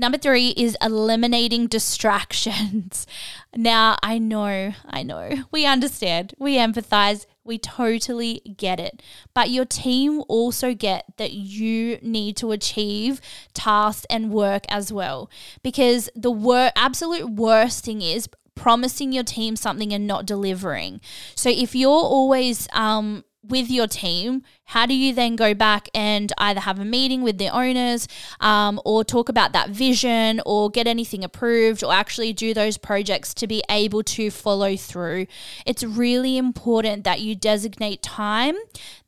Number 0.00 0.16
three 0.16 0.50
is 0.50 0.76
eliminating 0.80 1.66
distractions. 1.66 3.04
now, 3.56 3.96
I 4.00 4.18
know, 4.18 4.72
I 4.88 5.02
know, 5.02 5.44
we 5.50 5.66
understand, 5.66 6.34
we 6.38 6.56
empathize, 6.56 7.26
we 7.42 7.58
totally 7.58 8.40
get 8.56 8.78
it. 8.78 9.02
But 9.34 9.50
your 9.50 9.64
team 9.64 10.22
also 10.28 10.72
get 10.72 11.04
that 11.16 11.32
you 11.32 11.98
need 12.00 12.36
to 12.36 12.52
achieve 12.52 13.20
tasks 13.54 14.06
and 14.08 14.30
work 14.30 14.64
as 14.68 14.92
well. 14.92 15.28
Because 15.64 16.08
the 16.14 16.30
wor- 16.30 16.70
absolute 16.76 17.28
worst 17.30 17.84
thing 17.84 18.00
is 18.00 18.28
promising 18.54 19.12
your 19.12 19.24
team 19.24 19.56
something 19.56 19.92
and 19.92 20.06
not 20.06 20.26
delivering. 20.26 21.00
So 21.34 21.48
if 21.50 21.74
you're 21.74 21.90
always 21.90 22.68
um, 22.72 23.24
with 23.48 23.70
your 23.70 23.86
team, 23.86 24.42
how 24.66 24.86
do 24.86 24.94
you 24.94 25.14
then 25.14 25.36
go 25.36 25.54
back 25.54 25.88
and 25.94 26.32
either 26.38 26.60
have 26.60 26.78
a 26.78 26.84
meeting 26.84 27.22
with 27.22 27.38
the 27.38 27.48
owners 27.48 28.06
um, 28.40 28.80
or 28.84 29.04
talk 29.04 29.28
about 29.28 29.52
that 29.52 29.70
vision 29.70 30.40
or 30.44 30.70
get 30.70 30.86
anything 30.86 31.24
approved 31.24 31.82
or 31.82 31.92
actually 31.92 32.32
do 32.32 32.52
those 32.52 32.76
projects 32.76 33.32
to 33.34 33.46
be 33.46 33.62
able 33.70 34.02
to 34.02 34.30
follow 34.30 34.76
through? 34.76 35.26
It's 35.66 35.82
really 35.82 36.36
important 36.36 37.04
that 37.04 37.20
you 37.20 37.34
designate 37.34 38.02
time 38.02 38.56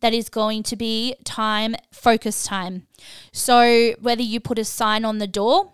that 0.00 0.14
is 0.14 0.28
going 0.28 0.62
to 0.64 0.76
be 0.76 1.14
time, 1.24 1.76
focus 1.92 2.44
time. 2.44 2.86
So 3.32 3.94
whether 4.00 4.22
you 4.22 4.40
put 4.40 4.58
a 4.58 4.64
sign 4.64 5.04
on 5.04 5.18
the 5.18 5.26
door, 5.26 5.72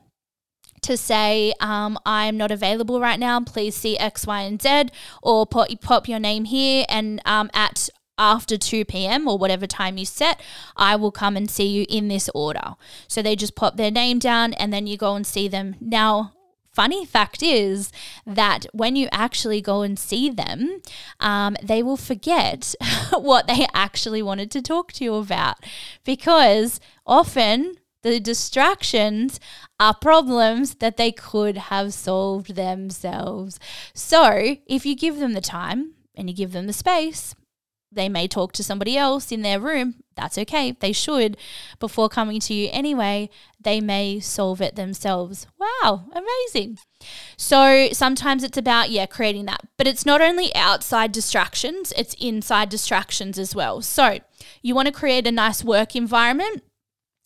to 0.82 0.96
say, 0.96 1.52
um, 1.60 1.98
I'm 2.06 2.36
not 2.36 2.50
available 2.50 3.00
right 3.00 3.18
now, 3.18 3.40
please 3.40 3.74
see 3.74 3.98
X, 3.98 4.26
Y, 4.26 4.40
and 4.42 4.60
Z, 4.60 4.86
or 5.22 5.46
pop, 5.46 5.68
pop 5.80 6.08
your 6.08 6.20
name 6.20 6.44
here 6.44 6.84
and 6.88 7.20
um, 7.24 7.50
at 7.52 7.88
after 8.18 8.56
2 8.56 8.84
p.m. 8.84 9.28
or 9.28 9.38
whatever 9.38 9.66
time 9.66 9.98
you 9.98 10.06
set, 10.06 10.40
I 10.76 10.96
will 10.96 11.12
come 11.12 11.36
and 11.36 11.50
see 11.50 11.66
you 11.66 11.86
in 11.88 12.08
this 12.08 12.28
order. 12.34 12.74
So 13.08 13.22
they 13.22 13.36
just 13.36 13.54
pop 13.54 13.76
their 13.76 13.90
name 13.90 14.18
down 14.18 14.52
and 14.54 14.72
then 14.72 14.86
you 14.86 14.96
go 14.96 15.14
and 15.14 15.26
see 15.26 15.48
them. 15.48 15.76
Now, 15.80 16.32
funny 16.72 17.06
fact 17.06 17.42
is 17.42 17.90
that 18.26 18.66
when 18.72 18.96
you 18.96 19.08
actually 19.10 19.62
go 19.62 19.82
and 19.82 19.98
see 19.98 20.28
them, 20.28 20.82
um, 21.20 21.56
they 21.62 21.82
will 21.82 21.96
forget 21.96 22.74
what 23.12 23.46
they 23.46 23.66
actually 23.72 24.22
wanted 24.22 24.50
to 24.50 24.62
talk 24.62 24.92
to 24.92 25.04
you 25.04 25.14
about 25.14 25.56
because 26.04 26.80
often 27.06 27.76
the 28.02 28.20
distractions 28.20 29.40
are 29.80 29.94
problems 29.94 30.76
that 30.76 30.96
they 30.96 31.10
could 31.10 31.56
have 31.56 31.92
solved 31.92 32.54
themselves. 32.54 33.58
So 33.94 34.56
if 34.66 34.86
you 34.86 34.94
give 34.94 35.18
them 35.18 35.32
the 35.32 35.40
time 35.40 35.94
and 36.14 36.28
you 36.30 36.36
give 36.36 36.52
them 36.52 36.66
the 36.66 36.72
space, 36.72 37.34
they 37.96 38.08
may 38.08 38.28
talk 38.28 38.52
to 38.52 38.62
somebody 38.62 38.96
else 38.96 39.32
in 39.32 39.42
their 39.42 39.58
room. 39.58 39.96
That's 40.14 40.38
okay. 40.38 40.76
They 40.78 40.92
should. 40.92 41.36
Before 41.80 42.08
coming 42.08 42.38
to 42.40 42.54
you 42.54 42.68
anyway, 42.72 43.28
they 43.60 43.80
may 43.80 44.20
solve 44.20 44.60
it 44.62 44.76
themselves. 44.76 45.46
Wow, 45.58 46.04
amazing. 46.12 46.78
So 47.36 47.88
sometimes 47.92 48.44
it's 48.44 48.56
about, 48.56 48.90
yeah, 48.90 49.06
creating 49.06 49.46
that. 49.46 49.66
But 49.76 49.86
it's 49.86 50.06
not 50.06 50.22
only 50.22 50.54
outside 50.54 51.12
distractions, 51.12 51.92
it's 51.96 52.14
inside 52.14 52.68
distractions 52.68 53.38
as 53.38 53.54
well. 53.54 53.82
So 53.82 54.18
you 54.62 54.74
want 54.74 54.86
to 54.86 54.92
create 54.92 55.26
a 55.26 55.32
nice 55.32 55.64
work 55.64 55.96
environment 55.96 56.62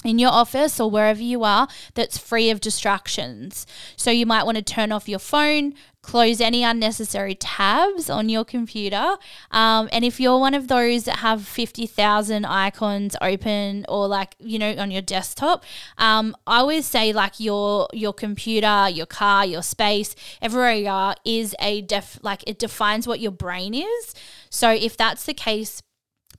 in 0.04 0.18
your 0.18 0.30
office 0.30 0.80
or 0.80 0.90
wherever 0.90 1.22
you 1.22 1.44
are 1.44 1.68
that's 1.94 2.16
free 2.16 2.50
of 2.50 2.60
distractions. 2.60 3.66
So 3.96 4.10
you 4.10 4.26
might 4.26 4.44
want 4.44 4.56
to 4.56 4.62
turn 4.62 4.92
off 4.92 5.08
your 5.08 5.18
phone, 5.18 5.74
close 6.02 6.40
any 6.40 6.64
unnecessary 6.64 7.34
tabs 7.34 8.08
on 8.08 8.30
your 8.30 8.44
computer. 8.44 9.16
Um, 9.50 9.90
and 9.92 10.02
if 10.02 10.18
you're 10.18 10.38
one 10.38 10.54
of 10.54 10.68
those 10.68 11.04
that 11.04 11.16
have 11.16 11.46
50,000 11.46 12.46
icons 12.46 13.14
open 13.20 13.84
or 13.88 14.08
like, 14.08 14.34
you 14.38 14.58
know, 14.58 14.74
on 14.78 14.90
your 14.90 15.02
desktop, 15.02 15.64
um, 15.98 16.34
I 16.46 16.58
always 16.58 16.86
say 16.86 17.12
like 17.12 17.38
your, 17.38 17.86
your 17.92 18.14
computer, 18.14 18.88
your 18.88 19.06
car, 19.06 19.44
your 19.44 19.62
space, 19.62 20.14
everywhere 20.40 20.72
you 20.72 20.88
are 20.88 21.14
is 21.26 21.54
a 21.60 21.82
def, 21.82 22.18
like 22.22 22.42
it 22.46 22.58
defines 22.58 23.06
what 23.06 23.20
your 23.20 23.32
brain 23.32 23.74
is. 23.74 24.14
So 24.48 24.70
if 24.70 24.96
that's 24.96 25.26
the 25.26 25.34
case, 25.34 25.82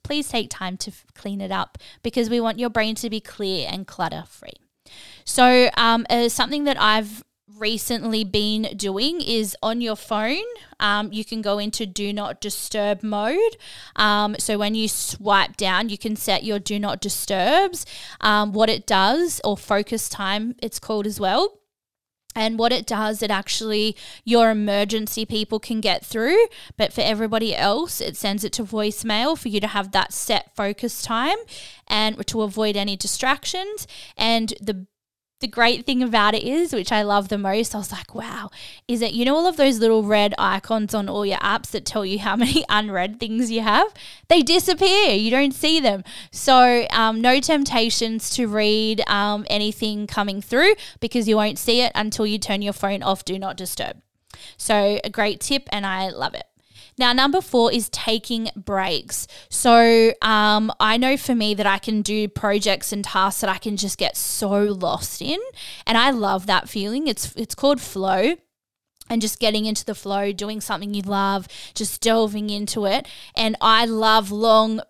please 0.02 0.28
take 0.28 0.50
time 0.50 0.76
to 0.78 0.90
f- 0.90 1.04
clean 1.14 1.40
it 1.40 1.50
up 1.50 1.78
because 2.02 2.30
we 2.30 2.40
want 2.40 2.58
your 2.58 2.70
brain 2.70 2.94
to 2.96 3.10
be 3.10 3.20
clear 3.20 3.68
and 3.70 3.86
clutter 3.86 4.24
free. 4.26 4.52
So, 5.24 5.70
um, 5.76 6.06
uh, 6.10 6.28
something 6.28 6.64
that 6.64 6.80
I've 6.80 7.22
recently 7.58 8.24
been 8.24 8.62
doing 8.76 9.20
is 9.20 9.56
on 9.62 9.80
your 9.80 9.96
phone, 9.96 10.42
um, 10.80 11.12
you 11.12 11.24
can 11.24 11.42
go 11.42 11.58
into 11.58 11.86
do 11.86 12.12
not 12.12 12.40
disturb 12.40 13.02
mode. 13.02 13.56
Um, 13.96 14.36
so 14.38 14.58
when 14.58 14.74
you 14.74 14.88
swipe 14.88 15.56
down, 15.56 15.88
you 15.88 15.98
can 15.98 16.16
set 16.16 16.44
your 16.44 16.58
do 16.58 16.78
not 16.78 17.00
disturbs. 17.00 17.86
Um, 18.20 18.52
what 18.52 18.68
it 18.68 18.86
does, 18.86 19.40
or 19.44 19.56
focus 19.56 20.08
time, 20.08 20.56
it's 20.60 20.78
called 20.78 21.06
as 21.06 21.20
well. 21.20 21.61
And 22.34 22.58
what 22.58 22.72
it 22.72 22.86
does, 22.86 23.22
it 23.22 23.30
actually, 23.30 23.96
your 24.24 24.50
emergency 24.50 25.24
people 25.26 25.60
can 25.60 25.80
get 25.80 26.04
through, 26.04 26.46
but 26.76 26.92
for 26.92 27.02
everybody 27.02 27.54
else, 27.54 28.00
it 28.00 28.16
sends 28.16 28.44
it 28.44 28.52
to 28.54 28.64
voicemail 28.64 29.36
for 29.38 29.48
you 29.48 29.60
to 29.60 29.66
have 29.66 29.92
that 29.92 30.12
set 30.12 30.54
focus 30.54 31.02
time 31.02 31.38
and 31.88 32.26
to 32.26 32.42
avoid 32.42 32.76
any 32.76 32.96
distractions. 32.96 33.86
And 34.16 34.54
the 34.60 34.86
the 35.42 35.48
great 35.48 35.84
thing 35.84 36.02
about 36.02 36.34
it 36.34 36.42
is, 36.42 36.72
which 36.72 36.90
I 36.90 37.02
love 37.02 37.28
the 37.28 37.36
most, 37.36 37.74
I 37.74 37.78
was 37.78 37.92
like, 37.92 38.14
wow, 38.14 38.50
is 38.88 39.00
that 39.00 39.12
you 39.12 39.26
know 39.26 39.36
all 39.36 39.46
of 39.46 39.58
those 39.58 39.78
little 39.78 40.04
red 40.04 40.34
icons 40.38 40.94
on 40.94 41.08
all 41.08 41.26
your 41.26 41.38
apps 41.38 41.72
that 41.72 41.84
tell 41.84 42.06
you 42.06 42.20
how 42.20 42.36
many 42.44 42.64
unread 42.70 43.20
things 43.20 43.50
you 43.50 43.60
have? 43.60 43.92
They 44.28 44.40
disappear. 44.40 45.10
You 45.10 45.30
don't 45.30 45.52
see 45.52 45.80
them. 45.80 46.04
So, 46.30 46.86
um, 46.90 47.20
no 47.20 47.40
temptations 47.40 48.30
to 48.30 48.46
read 48.46 49.02
um, 49.08 49.44
anything 49.50 50.06
coming 50.06 50.40
through 50.40 50.74
because 51.00 51.28
you 51.28 51.36
won't 51.36 51.58
see 51.58 51.82
it 51.82 51.92
until 51.94 52.26
you 52.26 52.38
turn 52.38 52.62
your 52.62 52.72
phone 52.72 53.02
off, 53.02 53.24
do 53.24 53.38
not 53.38 53.58
disturb. 53.58 54.00
So, 54.56 55.00
a 55.04 55.10
great 55.10 55.40
tip, 55.40 55.68
and 55.70 55.84
I 55.84 56.08
love 56.08 56.34
it. 56.34 56.44
Now, 56.98 57.12
number 57.12 57.40
four 57.40 57.72
is 57.72 57.88
taking 57.88 58.50
breaks. 58.54 59.26
So, 59.48 60.12
um, 60.22 60.72
I 60.78 60.96
know 60.96 61.16
for 61.16 61.34
me 61.34 61.54
that 61.54 61.66
I 61.66 61.78
can 61.78 62.02
do 62.02 62.28
projects 62.28 62.92
and 62.92 63.04
tasks 63.04 63.40
that 63.40 63.50
I 63.50 63.58
can 63.58 63.76
just 63.76 63.98
get 63.98 64.16
so 64.16 64.62
lost 64.62 65.22
in, 65.22 65.40
and 65.86 65.96
I 65.96 66.10
love 66.10 66.46
that 66.46 66.68
feeling. 66.68 67.06
It's 67.08 67.34
it's 67.36 67.54
called 67.54 67.80
flow 67.80 68.36
and 69.08 69.20
just 69.20 69.40
getting 69.40 69.66
into 69.66 69.84
the 69.84 69.94
flow, 69.94 70.32
doing 70.32 70.60
something 70.60 70.94
you 70.94 71.02
love, 71.02 71.46
just 71.74 72.00
delving 72.00 72.50
into 72.50 72.86
it. 72.86 73.06
And 73.36 73.56
I 73.60 73.84
love 73.84 74.30
long 74.30 74.80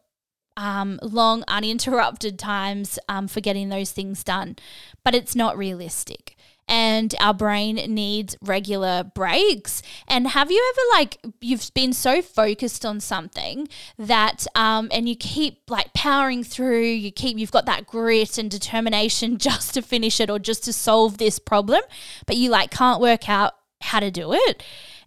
um, 0.57 0.99
long 1.03 1.45
uninterrupted 1.49 2.39
times 2.39 2.99
um, 3.09 3.27
for 3.27 3.41
getting 3.41 3.69
those 3.69 3.91
things 3.91 4.23
done, 4.23 4.57
but 5.03 5.15
it's 5.15 5.35
not 5.35 5.57
realistic 5.57 6.32
and 6.69 7.15
our 7.21 7.35
brain 7.35 7.77
needs 7.77 8.37
regular 8.41 9.05
breaks. 9.05 9.83
And 10.09 10.29
have 10.29 10.51
you 10.51 10.73
ever 10.75 10.99
like 10.99 11.19
you've 11.41 11.73
been 11.75 11.93
so 11.93 12.23
focused 12.23 12.85
on 12.85 13.01
something 13.01 13.69
that 13.99 14.47
um 14.55 14.89
and 14.93 15.09
you 15.09 15.17
keep 15.17 15.71
like 15.71 15.93
powering 15.95 16.45
through, 16.45 16.83
you 16.83 17.13
keep 17.13 17.39
you've 17.39 17.51
got 17.51 17.67
that 17.67 17.87
grit 17.87 18.39
and 18.39 18.51
determination 18.51 19.39
just 19.43 19.75
to 19.75 19.83
finish 19.83 20.21
it 20.21 20.31
or 20.31 20.39
just 20.39 20.65
to 20.65 20.73
solve 20.73 21.19
this 21.19 21.39
problem, 21.39 21.83
but 22.27 22.37
you 22.37 22.51
like 22.51 22.71
can't 22.71 23.01
work 23.01 23.29
out 23.29 23.55
how 23.81 24.01
to 24.01 24.11
do 24.11 24.33
it. 24.33 24.63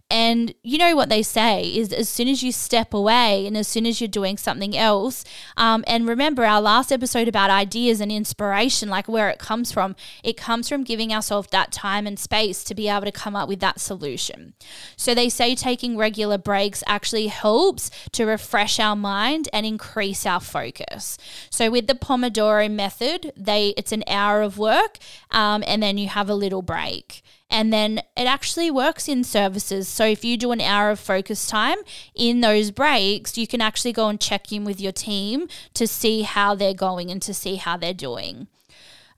And 0.08 0.54
you 0.62 0.78
know 0.78 0.94
what 0.94 1.08
they 1.08 1.22
say 1.22 1.64
is 1.64 1.92
as 1.92 2.08
soon 2.08 2.28
as 2.28 2.40
you 2.40 2.52
step 2.52 2.94
away 2.94 3.44
and 3.44 3.56
as 3.56 3.66
soon 3.66 3.86
as 3.86 4.00
you're 4.00 4.06
doing 4.06 4.36
something 4.36 4.76
else, 4.76 5.24
um, 5.56 5.82
and 5.88 6.06
remember 6.06 6.44
our 6.44 6.60
last 6.60 6.92
episode 6.92 7.26
about 7.26 7.50
ideas 7.50 8.00
and 8.00 8.12
inspiration, 8.12 8.88
like 8.88 9.08
where 9.08 9.28
it 9.30 9.40
comes 9.40 9.72
from, 9.72 9.96
it 10.22 10.36
comes 10.36 10.68
from 10.68 10.84
giving 10.84 11.12
ourselves 11.12 11.48
that 11.50 11.72
time 11.72 12.06
and 12.06 12.20
space 12.20 12.62
to 12.64 12.74
be 12.74 12.88
able 12.88 13.04
to 13.04 13.10
come 13.10 13.34
up 13.34 13.48
with 13.48 13.58
that 13.58 13.80
solution. 13.80 14.54
So 14.96 15.12
they 15.12 15.28
say 15.28 15.56
taking 15.56 15.96
regular 15.96 16.38
breaks 16.38 16.84
actually 16.86 17.26
helps 17.26 17.90
to 18.12 18.26
refresh 18.26 18.78
our 18.78 18.94
mind 18.94 19.48
and 19.52 19.66
increase 19.66 20.24
our 20.24 20.40
focus. 20.40 21.18
So 21.50 21.68
with 21.68 21.88
the 21.88 21.94
Pomodoro 21.94 22.70
method, 22.70 23.32
they 23.36 23.74
it's 23.76 23.90
an 23.90 24.04
hour 24.06 24.42
of 24.42 24.56
work, 24.56 24.98
um, 25.32 25.64
and 25.66 25.82
then 25.82 25.98
you 25.98 26.06
have 26.08 26.30
a 26.30 26.34
little 26.34 26.62
break. 26.62 27.22
And 27.48 27.72
then 27.72 27.98
it 28.16 28.26
actually 28.26 28.70
works 28.70 29.08
in 29.08 29.22
services. 29.22 29.88
So 29.88 30.04
if 30.04 30.24
you 30.24 30.36
do 30.36 30.50
an 30.50 30.60
hour 30.60 30.90
of 30.90 30.98
focus 30.98 31.46
time 31.46 31.78
in 32.14 32.40
those 32.40 32.70
breaks, 32.70 33.38
you 33.38 33.46
can 33.46 33.60
actually 33.60 33.92
go 33.92 34.08
and 34.08 34.20
check 34.20 34.50
in 34.52 34.64
with 34.64 34.80
your 34.80 34.92
team 34.92 35.48
to 35.74 35.86
see 35.86 36.22
how 36.22 36.54
they're 36.54 36.74
going 36.74 37.10
and 37.10 37.22
to 37.22 37.32
see 37.32 37.56
how 37.56 37.76
they're 37.76 37.94
doing. 37.94 38.48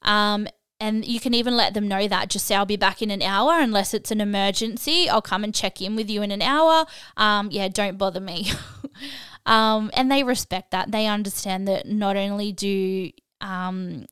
Um, 0.03 0.47
and 0.81 1.05
you 1.05 1.19
can 1.19 1.35
even 1.35 1.57
let 1.57 1.75
them 1.75 1.88
know 1.88 2.07
that. 2.07 2.29
Just 2.29 2.47
say, 2.47 2.55
I'll 2.55 2.67
be 2.67 2.77
back 2.77 3.03
in 3.03 3.11
an 3.11 3.23
hour 3.23 3.59
unless 3.59 3.95
it's 3.95 4.11
an 4.11 4.21
emergency. 4.21 5.09
I'll 5.09 5.23
come 5.23 5.43
and 5.43 5.55
check 5.55 5.81
in 5.81 5.97
with 5.97 6.09
you 6.09 6.23
in 6.23 6.31
an 6.31 6.43
hour. 6.43 6.87
Um, 7.17 7.49
yeah, 7.51 7.69
don't 7.69 7.99
bother 7.99 8.21
me. 8.21 8.53
um, 9.47 9.91
and 9.95 10.11
they 10.11 10.23
respect 10.23 10.71
that. 10.71 10.93
They 10.93 11.07
understand 11.07 11.67
that 11.67 11.87
not 11.88 12.17
only 12.17 12.53
do 12.53 13.11
um, 13.41 14.07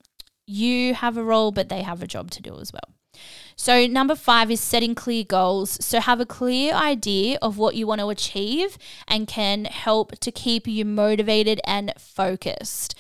you 0.47 0.95
have 0.95 1.17
a 1.17 1.23
role, 1.23 1.53
but 1.53 1.69
they 1.69 1.83
have 1.83 2.03
a 2.03 2.07
job 2.07 2.33
to 2.33 2.43
do 2.43 2.59
as 2.59 2.73
well. 2.73 2.96
So, 3.57 3.87
number 3.87 4.15
five 4.15 4.51
is 4.51 4.61
setting 4.61 4.95
clear 4.95 5.25
goals. 5.25 5.83
So, 5.85 6.01
have 6.01 6.21
a 6.21 6.27
clear 6.27 6.75
idea 6.75 7.39
of 7.41 7.57
what 7.57 7.75
you 7.75 7.87
want 7.87 8.03
to 8.03 8.11
achieve 8.11 8.77
and 9.09 9.27
can 9.27 9.65
help 9.65 10.19
to 10.21 10.31
keep 10.31 10.67
you 10.67 10.85
motivated 10.85 11.61
and 11.65 11.95
focused. 11.99 12.95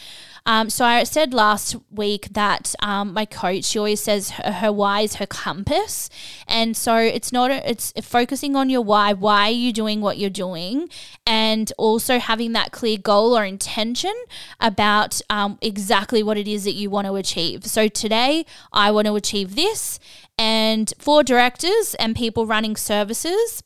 Um, 0.47 0.71
so 0.71 0.85
I 0.85 1.03
said 1.03 1.35
last 1.35 1.75
week 1.91 2.29
that 2.31 2.73
um, 2.81 3.13
my 3.13 3.25
coach 3.25 3.65
she 3.65 3.81
always 3.81 4.01
says 4.01 4.31
her, 4.31 4.53
her, 4.53 4.73
why 4.73 5.01
is 5.01 5.17
her 5.17 5.27
compass, 5.27 6.09
and 6.47 6.77
so 6.77 6.97
it's 6.97 7.33
not 7.33 7.51
a, 7.51 7.69
it's 7.69 7.93
focusing 8.01 8.55
on 8.55 8.71
your 8.71 8.81
why. 8.81 9.13
Why 9.13 9.49
are 9.49 9.51
you 9.51 9.73
doing 9.73 10.01
what 10.01 10.19
you're 10.19 10.31
doing, 10.31 10.89
and 11.27 11.73
also 11.77 12.21
having 12.21 12.53
that 12.53 12.71
clear 12.71 12.97
goal 12.97 13.37
or 13.37 13.45
intention 13.45 14.15
about 14.61 15.21
um, 15.29 15.59
exactly 15.61 16.23
what 16.23 16.37
it 16.39 16.47
is 16.47 16.63
that 16.63 16.75
you 16.75 16.91
want 16.91 17.09
to 17.09 17.17
achieve. 17.17 17.67
So 17.67 17.89
today 17.89 18.47
I 18.73 18.93
want 18.93 19.09
to 19.09 19.17
achieve 19.17 19.57
this, 19.57 19.99
and 20.39 20.93
for 20.99 21.23
directors 21.23 21.95
and 21.99 22.15
people 22.17 22.47
running 22.47 22.77
services, 22.77 23.63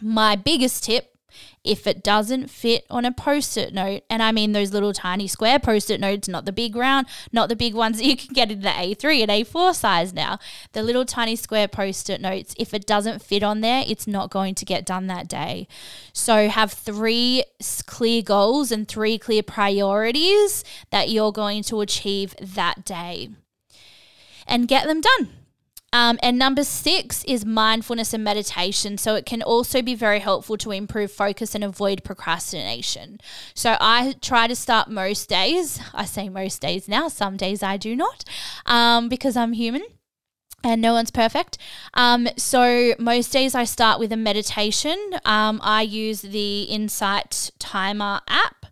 my 0.00 0.36
biggest 0.36 0.84
tip 0.84 1.14
if 1.64 1.86
it 1.86 2.02
doesn't 2.02 2.50
fit 2.50 2.84
on 2.90 3.04
a 3.04 3.12
post 3.12 3.56
it 3.56 3.72
note, 3.72 4.02
and 4.10 4.22
I 4.22 4.32
mean 4.32 4.52
those 4.52 4.72
little 4.72 4.92
tiny 4.92 5.26
square 5.26 5.58
post 5.58 5.90
it 5.90 6.00
notes, 6.00 6.28
not 6.28 6.44
the 6.44 6.52
big 6.52 6.76
round, 6.76 7.06
not 7.32 7.48
the 7.48 7.56
big 7.56 7.74
ones 7.74 7.98
that 7.98 8.04
you 8.04 8.16
can 8.16 8.34
get 8.34 8.50
in 8.50 8.60
the 8.60 8.68
A3 8.68 9.22
and 9.22 9.30
A4 9.30 9.74
size 9.74 10.12
now, 10.12 10.38
the 10.72 10.82
little 10.82 11.04
tiny 11.04 11.36
square 11.36 11.66
post 11.66 12.10
it 12.10 12.20
notes, 12.20 12.54
if 12.58 12.74
it 12.74 12.86
doesn't 12.86 13.22
fit 13.22 13.42
on 13.42 13.62
there, 13.62 13.82
it's 13.86 14.06
not 14.06 14.30
going 14.30 14.54
to 14.54 14.64
get 14.64 14.84
done 14.84 15.06
that 15.06 15.26
day. 15.26 15.66
So 16.12 16.48
have 16.48 16.72
three 16.72 17.44
clear 17.86 18.22
goals 18.22 18.70
and 18.70 18.86
three 18.86 19.18
clear 19.18 19.42
priorities 19.42 20.64
that 20.90 21.08
you're 21.08 21.32
going 21.32 21.62
to 21.64 21.80
achieve 21.80 22.34
that 22.40 22.84
day 22.84 23.30
and 24.46 24.68
get 24.68 24.86
them 24.86 25.00
done. 25.00 25.43
Um, 25.94 26.18
and 26.24 26.36
number 26.36 26.64
six 26.64 27.22
is 27.24 27.46
mindfulness 27.46 28.12
and 28.12 28.24
meditation. 28.24 28.98
So 28.98 29.14
it 29.14 29.24
can 29.24 29.42
also 29.42 29.80
be 29.80 29.94
very 29.94 30.18
helpful 30.18 30.56
to 30.58 30.72
improve 30.72 31.12
focus 31.12 31.54
and 31.54 31.62
avoid 31.62 32.02
procrastination. 32.02 33.20
So 33.54 33.76
I 33.80 34.16
try 34.20 34.48
to 34.48 34.56
start 34.56 34.90
most 34.90 35.28
days. 35.28 35.80
I 35.94 36.04
say 36.04 36.28
most 36.28 36.60
days 36.60 36.88
now, 36.88 37.06
some 37.06 37.36
days 37.36 37.62
I 37.62 37.76
do 37.76 37.94
not 37.94 38.24
um, 38.66 39.08
because 39.08 39.36
I'm 39.36 39.52
human 39.52 39.84
and 40.64 40.82
no 40.82 40.94
one's 40.94 41.12
perfect. 41.12 41.58
Um, 41.92 42.26
so 42.36 42.94
most 42.98 43.32
days 43.32 43.54
I 43.54 43.62
start 43.62 44.00
with 44.00 44.10
a 44.10 44.16
meditation. 44.16 44.98
Um, 45.24 45.60
I 45.62 45.82
use 45.82 46.22
the 46.22 46.62
Insight 46.62 47.52
Timer 47.60 48.20
app. 48.26 48.63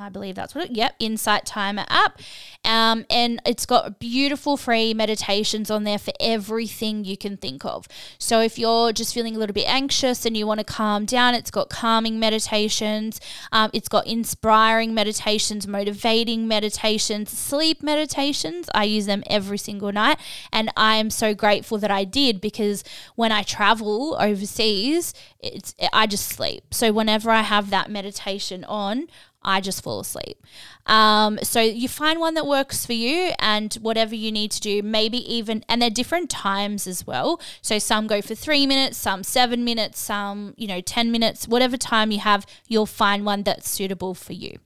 I 0.00 0.08
believe 0.08 0.34
that's 0.34 0.54
what 0.54 0.64
it. 0.64 0.70
Yep, 0.76 0.94
Insight 0.98 1.44
Timer 1.44 1.84
app, 1.88 2.20
um, 2.64 3.04
and 3.10 3.40
it's 3.44 3.66
got 3.66 3.98
beautiful 3.98 4.56
free 4.56 4.94
meditations 4.94 5.70
on 5.70 5.84
there 5.84 5.98
for 5.98 6.12
everything 6.18 7.04
you 7.04 7.16
can 7.16 7.36
think 7.36 7.64
of. 7.64 7.86
So 8.18 8.40
if 8.40 8.58
you're 8.58 8.92
just 8.92 9.12
feeling 9.12 9.36
a 9.36 9.38
little 9.38 9.54
bit 9.54 9.68
anxious 9.68 10.24
and 10.24 10.36
you 10.36 10.46
want 10.46 10.58
to 10.58 10.64
calm 10.64 11.04
down, 11.04 11.34
it's 11.34 11.50
got 11.50 11.68
calming 11.68 12.18
meditations. 12.18 13.20
Um, 13.52 13.70
it's 13.74 13.88
got 13.88 14.06
inspiring 14.06 14.94
meditations, 14.94 15.66
motivating 15.66 16.48
meditations, 16.48 17.30
sleep 17.30 17.82
meditations. 17.82 18.70
I 18.74 18.84
use 18.84 19.06
them 19.06 19.22
every 19.26 19.58
single 19.58 19.92
night, 19.92 20.18
and 20.52 20.70
I 20.76 20.96
am 20.96 21.10
so 21.10 21.34
grateful 21.34 21.78
that 21.78 21.90
I 21.90 22.04
did 22.04 22.40
because 22.40 22.84
when 23.16 23.32
I 23.32 23.42
travel 23.42 24.16
overseas, 24.18 25.12
it's 25.40 25.74
I 25.92 26.06
just 26.06 26.26
sleep. 26.26 26.72
So 26.72 26.92
whenever 26.92 27.30
I 27.30 27.42
have 27.42 27.70
that 27.70 27.90
meditation 27.90 28.64
on, 28.64 29.08
I 29.42 29.60
just 29.60 29.82
fall 29.82 30.00
asleep. 30.00 30.44
Um, 30.86 31.38
so 31.42 31.60
you 31.60 31.88
find 31.88 32.20
one 32.20 32.34
that 32.34 32.46
works 32.46 32.84
for 32.84 32.92
you 32.92 33.32
and 33.38 33.72
whatever 33.74 34.14
you 34.14 34.30
need 34.30 34.50
to 34.52 34.60
do, 34.60 34.82
maybe 34.82 35.18
even, 35.32 35.64
and 35.68 35.80
they're 35.80 35.90
different 35.90 36.30
times 36.30 36.86
as 36.86 37.06
well. 37.06 37.40
So 37.62 37.78
some 37.78 38.06
go 38.06 38.20
for 38.20 38.34
three 38.34 38.66
minutes, 38.66 38.98
some 38.98 39.22
seven 39.22 39.64
minutes, 39.64 39.98
some, 39.98 40.54
you 40.56 40.66
know, 40.66 40.80
10 40.80 41.10
minutes, 41.10 41.48
whatever 41.48 41.76
time 41.76 42.10
you 42.10 42.20
have, 42.20 42.46
you'll 42.68 42.86
find 42.86 43.24
one 43.24 43.42
that's 43.42 43.68
suitable 43.68 44.14
for 44.14 44.32
you. 44.32 44.58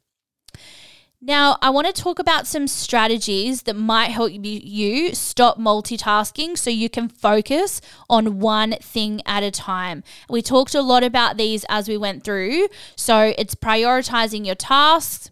Now, 1.26 1.56
I 1.62 1.70
want 1.70 1.86
to 1.86 1.92
talk 2.02 2.18
about 2.18 2.46
some 2.46 2.66
strategies 2.66 3.62
that 3.62 3.76
might 3.76 4.10
help 4.10 4.32
you 4.34 5.14
stop 5.14 5.58
multitasking 5.58 6.58
so 6.58 6.68
you 6.68 6.90
can 6.90 7.08
focus 7.08 7.80
on 8.10 8.40
one 8.40 8.72
thing 8.72 9.22
at 9.24 9.42
a 9.42 9.50
time. 9.50 10.04
We 10.28 10.42
talked 10.42 10.74
a 10.74 10.82
lot 10.82 11.02
about 11.02 11.38
these 11.38 11.64
as 11.70 11.88
we 11.88 11.96
went 11.96 12.24
through. 12.24 12.68
So, 12.94 13.32
it's 13.38 13.54
prioritizing 13.54 14.44
your 14.44 14.54
tasks, 14.54 15.30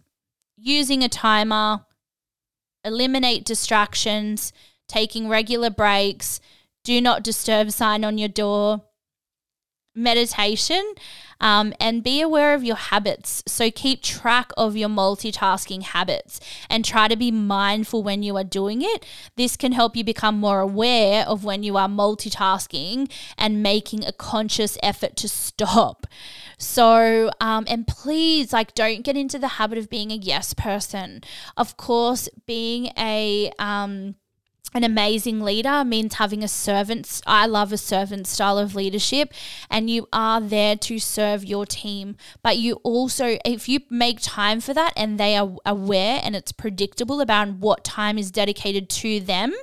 using 0.57 1.03
a 1.03 1.09
timer, 1.09 1.85
eliminate 2.83 3.45
distractions, 3.45 4.51
taking 4.87 5.29
regular 5.29 5.69
breaks, 5.69 6.41
do 6.83 7.01
not 7.01 7.21
disturb 7.21 7.69
sign 7.69 8.03
on 8.03 8.17
your 8.17 8.29
door, 8.29 8.81
meditation 9.93 10.95
um, 11.43 11.73
and 11.77 12.01
be 12.01 12.21
aware 12.21 12.53
of 12.55 12.63
your 12.63 12.77
habits. 12.77 13.43
So 13.45 13.69
keep 13.69 14.01
track 14.01 14.51
of 14.55 14.77
your 14.77 14.87
multitasking 14.87 15.83
habits 15.83 16.39
and 16.69 16.85
try 16.85 17.09
to 17.09 17.17
be 17.17 17.31
mindful 17.31 18.01
when 18.01 18.23
you 18.23 18.37
are 18.37 18.45
doing 18.45 18.81
it. 18.81 19.05
This 19.35 19.57
can 19.57 19.73
help 19.73 19.97
you 19.97 20.05
become 20.05 20.39
more 20.39 20.61
aware 20.61 21.27
of 21.27 21.43
when 21.43 21.61
you 21.61 21.75
are 21.75 21.89
multitasking 21.89 23.11
and 23.37 23.61
making 23.61 24.05
a 24.05 24.13
conscious 24.13 24.77
effort 24.81 25.17
to 25.17 25.27
stop. 25.27 26.07
So, 26.57 27.29
um, 27.41 27.65
and 27.67 27.85
please, 27.85 28.53
like, 28.53 28.73
don't 28.73 29.03
get 29.03 29.17
into 29.17 29.37
the 29.37 29.59
habit 29.59 29.77
of 29.77 29.89
being 29.89 30.11
a 30.11 30.15
yes 30.15 30.53
person. 30.53 31.21
Of 31.57 31.75
course, 31.75 32.29
being 32.45 32.93
a, 32.97 33.51
um, 33.59 34.15
an 34.73 34.83
amazing 34.83 35.41
leader 35.41 35.83
means 35.83 36.15
having 36.15 36.43
a 36.43 36.47
servant. 36.47 37.21
I 37.27 37.45
love 37.45 37.71
a 37.71 37.77
servant 37.77 38.27
style 38.27 38.57
of 38.57 38.75
leadership, 38.75 39.33
and 39.69 39.89
you 39.89 40.07
are 40.11 40.41
there 40.41 40.75
to 40.77 40.99
serve 40.99 41.43
your 41.43 41.65
team. 41.65 42.15
But 42.41 42.57
you 42.57 42.75
also, 42.83 43.37
if 43.45 43.69
you 43.69 43.81
make 43.89 44.19
time 44.19 44.59
for 44.59 44.73
that 44.73 44.93
and 44.95 45.19
they 45.19 45.37
are 45.37 45.57
aware 45.65 46.19
and 46.23 46.35
it's 46.35 46.51
predictable 46.51 47.21
about 47.21 47.49
what 47.53 47.83
time 47.83 48.17
is 48.17 48.31
dedicated 48.31 48.89
to 48.89 49.19
them, 49.19 49.53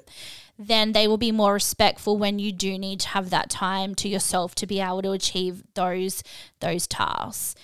then 0.58 0.92
they 0.92 1.08
will 1.08 1.18
be 1.18 1.32
more 1.32 1.54
respectful 1.54 2.16
when 2.16 2.38
you 2.38 2.52
do 2.52 2.78
need 2.78 3.00
to 3.00 3.08
have 3.08 3.30
that 3.30 3.50
time 3.50 3.94
to 3.96 4.08
yourself 4.08 4.54
to 4.54 4.66
be 4.66 4.78
able 4.80 5.02
to 5.02 5.12
achieve 5.12 5.64
those 5.74 6.22
those 6.60 6.86
tasks. 6.86 7.54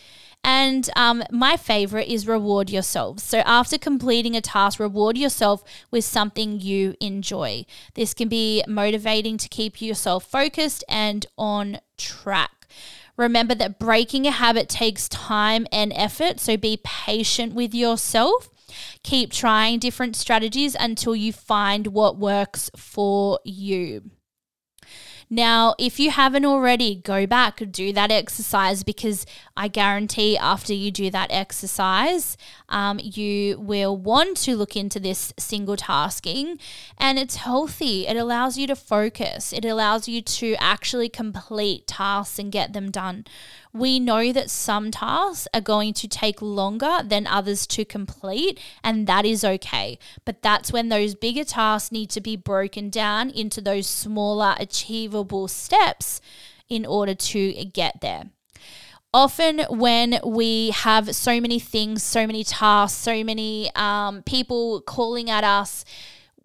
And 0.46 0.88
um, 0.94 1.24
my 1.32 1.56
favorite 1.56 2.06
is 2.06 2.28
reward 2.28 2.70
yourself. 2.70 3.18
So 3.18 3.38
after 3.38 3.76
completing 3.76 4.36
a 4.36 4.40
task, 4.40 4.78
reward 4.78 5.18
yourself 5.18 5.64
with 5.90 6.04
something 6.04 6.60
you 6.60 6.94
enjoy. 7.00 7.66
This 7.94 8.14
can 8.14 8.28
be 8.28 8.62
motivating 8.68 9.38
to 9.38 9.48
keep 9.48 9.82
yourself 9.82 10.24
focused 10.24 10.84
and 10.88 11.26
on 11.36 11.80
track. 11.98 12.68
Remember 13.16 13.56
that 13.56 13.80
breaking 13.80 14.24
a 14.28 14.30
habit 14.30 14.68
takes 14.68 15.08
time 15.08 15.66
and 15.72 15.92
effort, 15.96 16.38
so 16.38 16.56
be 16.56 16.78
patient 16.84 17.52
with 17.52 17.74
yourself. 17.74 18.48
Keep 19.02 19.32
trying 19.32 19.80
different 19.80 20.14
strategies 20.14 20.76
until 20.78 21.16
you 21.16 21.32
find 21.32 21.88
what 21.88 22.18
works 22.18 22.70
for 22.76 23.40
you. 23.44 24.10
Now, 25.28 25.74
if 25.76 25.98
you 25.98 26.12
haven't 26.12 26.44
already, 26.44 26.94
go 26.94 27.26
back, 27.26 27.60
do 27.72 27.92
that 27.92 28.12
exercise 28.12 28.84
because 28.84 29.26
I 29.56 29.68
guarantee 29.68 30.36
after 30.36 30.74
you 30.74 30.90
do 30.90 31.10
that 31.10 31.30
exercise, 31.30 32.36
um, 32.68 33.00
you 33.02 33.58
will 33.58 33.96
want 33.96 34.36
to 34.38 34.56
look 34.56 34.76
into 34.76 35.00
this 35.00 35.32
single 35.38 35.76
tasking 35.76 36.58
and 36.98 37.18
it's 37.18 37.36
healthy. 37.36 38.06
It 38.06 38.16
allows 38.16 38.58
you 38.58 38.66
to 38.66 38.76
focus, 38.76 39.52
it 39.52 39.64
allows 39.64 40.08
you 40.08 40.20
to 40.22 40.54
actually 40.58 41.08
complete 41.08 41.86
tasks 41.86 42.38
and 42.38 42.52
get 42.52 42.72
them 42.72 42.90
done 42.90 43.24
we 43.76 44.00
know 44.00 44.32
that 44.32 44.50
some 44.50 44.90
tasks 44.90 45.46
are 45.52 45.60
going 45.60 45.92
to 45.92 46.08
take 46.08 46.40
longer 46.40 47.00
than 47.04 47.26
others 47.26 47.66
to 47.66 47.84
complete, 47.84 48.58
and 48.82 49.06
that 49.06 49.24
is 49.26 49.44
okay. 49.44 49.98
But 50.24 50.42
that's 50.42 50.72
when 50.72 50.88
those 50.88 51.14
bigger 51.14 51.44
tasks 51.44 51.92
need 51.92 52.10
to 52.10 52.20
be 52.20 52.36
broken 52.36 52.88
down 52.90 53.30
into 53.30 53.60
those 53.60 53.86
smaller, 53.86 54.54
achievable 54.58 55.48
steps 55.48 56.20
in 56.68 56.86
order 56.86 57.14
to 57.14 57.64
get 57.66 58.00
there 58.00 58.30
often 59.12 59.60
when 59.70 60.20
we 60.24 60.70
have 60.70 61.14
so 61.14 61.40
many 61.40 61.58
things, 61.58 62.02
so 62.02 62.26
many 62.26 62.44
tasks, 62.44 62.98
so 62.98 63.24
many 63.24 63.70
um, 63.74 64.22
people 64.22 64.80
calling 64.82 65.30
at 65.30 65.44
us 65.44 65.84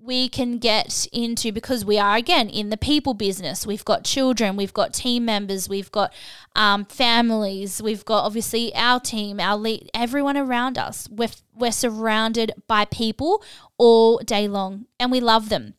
we 0.03 0.27
can 0.27 0.57
get 0.57 1.07
into 1.11 1.51
because 1.51 1.85
we 1.85 1.99
are 1.99 2.15
again 2.15 2.49
in 2.49 2.69
the 2.69 2.77
people 2.77 3.13
business. 3.13 3.67
We've 3.67 3.85
got 3.85 4.03
children, 4.03 4.55
we've 4.55 4.73
got 4.73 4.93
team 4.93 5.25
members, 5.25 5.69
we've 5.69 5.91
got 5.91 6.11
um, 6.55 6.85
families, 6.85 7.81
we've 7.81 8.03
got 8.03 8.25
obviously 8.25 8.73
our 8.73 8.99
team, 8.99 9.39
our 9.39 9.55
lead, 9.55 9.89
everyone 9.93 10.37
around 10.37 10.77
us. 10.77 11.07
We're 11.11 11.29
we're 11.53 11.71
surrounded 11.71 12.53
by 12.67 12.85
people 12.85 13.43
all 13.77 14.17
day 14.19 14.47
long, 14.47 14.87
and 14.99 15.11
we 15.11 15.19
love 15.19 15.49
them. 15.49 15.75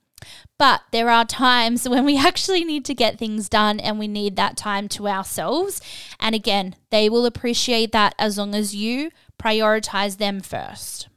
But 0.62 0.82
there 0.92 1.10
are 1.10 1.24
times 1.24 1.88
when 1.88 2.04
we 2.04 2.16
actually 2.16 2.62
need 2.62 2.84
to 2.84 2.94
get 2.94 3.18
things 3.18 3.48
done 3.48 3.80
and 3.80 3.98
we 3.98 4.06
need 4.06 4.36
that 4.36 4.56
time 4.56 4.86
to 4.90 5.08
ourselves. 5.08 5.80
And 6.20 6.36
again, 6.36 6.76
they 6.90 7.08
will 7.08 7.26
appreciate 7.26 7.90
that 7.90 8.14
as 8.16 8.38
long 8.38 8.54
as 8.54 8.72
you 8.72 9.10
prioritize 9.42 10.18
them 10.18 10.40
first. 10.40 11.08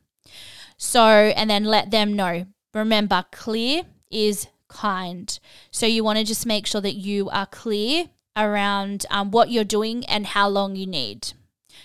So, 0.78 1.06
and 1.06 1.48
then 1.48 1.64
let 1.66 1.92
them 1.92 2.16
know 2.16 2.48
Remember, 2.74 3.24
clear 3.32 3.84
is 4.12 4.48
kind. 4.68 5.40
So 5.70 5.86
you 5.86 6.04
want 6.04 6.18
to 6.18 6.26
just 6.26 6.48
make 6.48 6.66
sure 6.66 6.82
that 6.82 6.96
you 6.96 7.30
are 7.30 7.46
clear 7.46 8.10
around 8.36 9.06
um, 9.12 9.30
what 9.30 9.52
you're 9.52 9.64
doing 9.64 10.06
and 10.08 10.26
how 10.26 10.50
long 10.50 10.76
you 10.76 10.88
need 10.88 11.34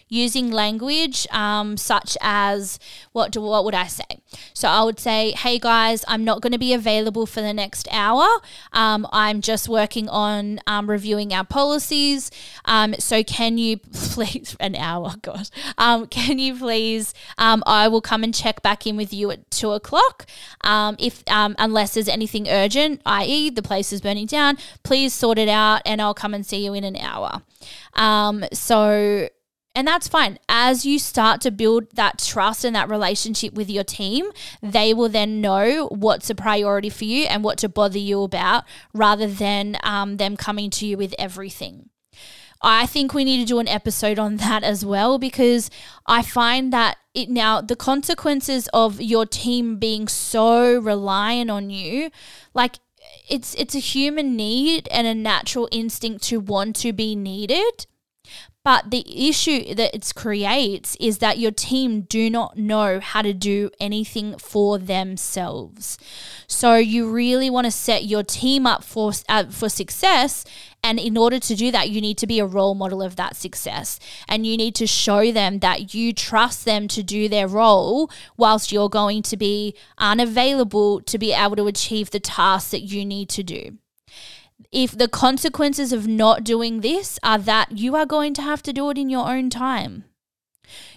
using 0.09 0.51
language 0.51 1.27
um, 1.31 1.77
such 1.77 2.17
as 2.21 2.79
what 3.13 3.33
do 3.33 3.41
what 3.41 3.65
would 3.65 3.75
I 3.75 3.87
say? 3.87 4.21
So 4.55 4.69
I 4.69 4.83
would 4.83 5.01
say, 5.01 5.33
"Hey 5.33 5.59
guys, 5.59 6.05
I'm 6.09 6.25
not 6.25 6.41
going 6.41 6.53
to 6.53 6.59
be 6.59 6.73
available 6.75 7.27
for 7.27 7.41
the 7.41 7.53
next 7.53 7.89
hour. 7.91 8.27
Um, 8.73 9.07
I'm 9.13 9.41
just 9.41 9.69
working 9.69 10.09
on 10.09 10.61
um, 10.67 10.91
reviewing 10.91 11.33
our 11.33 11.45
policies. 11.45 12.31
Um, 12.65 12.95
so 12.99 13.23
can 13.23 13.59
you 13.59 13.77
please 13.93 14.57
an 14.61 14.77
hour? 14.77 15.15
God, 15.23 15.49
um, 15.79 16.07
can 16.07 16.39
you 16.39 16.55
please? 16.57 17.15
Um, 17.39 17.63
I 17.67 17.89
will 17.89 18.01
come 18.01 18.25
and 18.25 18.35
check 18.35 18.63
back 18.63 18.87
in 18.87 18.97
with 18.97 19.13
you 19.13 19.31
at 19.31 19.51
two 19.51 19.73
o'clock. 19.73 20.27
if 20.65 21.23
unless 21.27 21.95
there's 21.95 22.09
anything 22.09 22.49
urgent, 22.49 23.01
i.e., 23.07 23.51
the 23.51 23.63
place 23.63 23.93
is 23.93 24.01
burning 24.01 24.27
down, 24.27 24.59
please 24.83 25.13
sort 25.13 25.39
it 25.39 25.49
out, 25.49 25.83
and 25.87 26.03
I'll 26.03 26.15
come 26.15 26.35
and 26.35 26.45
see 26.45 26.65
you 26.65 26.75
in 26.75 26.85
an 26.85 26.97
hour. 26.97 27.43
so 28.53 29.29
and 29.75 29.87
that's 29.87 30.09
fine. 30.09 30.39
As 30.49 30.85
you 30.85 30.99
start 30.99 31.41
to 31.43 31.51
build 31.51 31.95
that 31.95 32.19
trust 32.19 32.65
and 32.65 32.75
that 32.75 32.89
relationship 32.89 33.55
with 33.55 33.71
your 33.71 33.85
team, 33.85 34.31
they 34.61 34.93
will 34.93 35.09
then 35.09 35.41
know 35.41 35.87
what's 35.89 36.29
a 36.29 36.35
priority 36.35 36.91
for 36.91 37.05
you 37.05 37.27
and 37.27 37.45
what 37.45 37.59
to 37.59 37.69
bother 37.69 37.99
you 37.99 38.23
about 38.23 38.65
rather 38.93 39.29
than 39.29 39.77
um, 39.85 40.17
them 40.17 40.37
coming 40.37 40.71
to 40.71 40.87
you 40.87 40.97
with 40.97 41.15
everything. 41.19 41.89
I 42.63 42.87
think 42.87 43.15
we 43.15 43.25
need 43.25 43.39
to 43.39 43.47
do 43.47 43.59
an 43.59 43.69
episode 43.69 44.19
on 44.19 44.37
that 44.37 44.65
as 44.65 44.85
well 44.85 45.19
because 45.19 45.71
I 46.05 46.23
find 46.23 46.73
that 46.73 46.99
it 47.15 47.31
now 47.31 47.61
the 47.61 47.77
consequences 47.77 48.69
of 48.75 49.01
your 49.01 49.25
team 49.25 49.77
being 49.77 50.09
so 50.09 50.79
reliant 50.79 51.51
on 51.51 51.71
you, 51.71 52.11
like 52.53 52.77
it's 53.29 53.55
it's 53.55 53.75
a 53.75 53.79
human 53.79 54.37
need 54.37 54.89
and 54.91 55.07
a 55.07 55.15
natural 55.15 55.69
instinct 55.73 56.25
to 56.25 56.39
want 56.39 56.77
to 56.77 56.93
be 56.93 57.15
needed 57.15 57.87
But 58.63 58.91
the 58.91 59.29
issue 59.29 59.75
that 59.75 59.95
it 59.95 60.13
creates 60.15 60.95
is 61.01 61.19
that 61.19 61.39
your 61.39 61.51
team 61.51 62.03
do 62.03 62.29
not 62.29 62.59
know 62.59 63.01
how 63.01 63.23
to 63.23 63.33
do 63.33 63.71
anything 63.81 64.37
for 64.37 64.77
themselves. 64.77 65.97
So 66.47 66.75
you 66.75 67.11
really 67.11 67.49
want 67.49 67.65
to 67.65 67.71
set 67.71 68.05
your 68.05 68.23
team 68.23 68.67
up 68.67 68.85
for 68.85 69.13
uh, 69.31 69.47
for 69.47 69.71
success 69.71 70.45
and 70.83 70.99
in 70.99 71.17
order 71.17 71.39
to 71.39 71.55
do 71.55 71.71
that, 71.73 71.91
you 71.91 72.01
need 72.01 72.17
to 72.19 72.27
be 72.27 72.39
a 72.39 72.47
role 72.47 72.75
model 72.75 73.03
of 73.03 73.17
that 73.17 73.37
success. 73.37 73.99
And 74.29 74.47
you 74.47 74.57
need 74.57 74.75
to 74.77 74.87
show 74.87 75.31
them 75.31 75.59
that 75.59 75.95
you 75.95 76.13
trust 76.13 76.65
them 76.65 76.89
to 76.89 77.03
do 77.03 77.29
their 77.29 77.47
role 77.47 78.11
whilst 78.37 78.73
you're 78.73 78.89
going 78.89 79.23
to 79.23 79.37
be 79.37 79.75
unavailable 79.99 81.03
to 81.03 81.19
be 81.19 81.33
able 81.33 81.57
to 81.57 81.67
achieve 81.67 82.11
the 82.11 82.21
tasks 82.21 82.71
that 82.71 82.81
you 82.81 83.05
need 83.05 83.29
to 83.31 83.43
do 83.43 83.79
if 84.73 84.93
the 84.93 85.09
consequences 85.09 85.93
of 85.93 86.07
not 86.07 86.45
doing 86.45 86.81
this 86.81 87.19
are 87.23 87.39
that 87.39 87.73
you 87.73 87.97
are 87.97 88.07
going 88.07 88.35
to 88.35 88.43
have 88.43 88.63
to 88.63 88.73
do 88.73 88.89
it 88.91 88.99
in 88.99 89.11
your 89.11 89.29
own 89.29 89.51
time. 89.51 90.05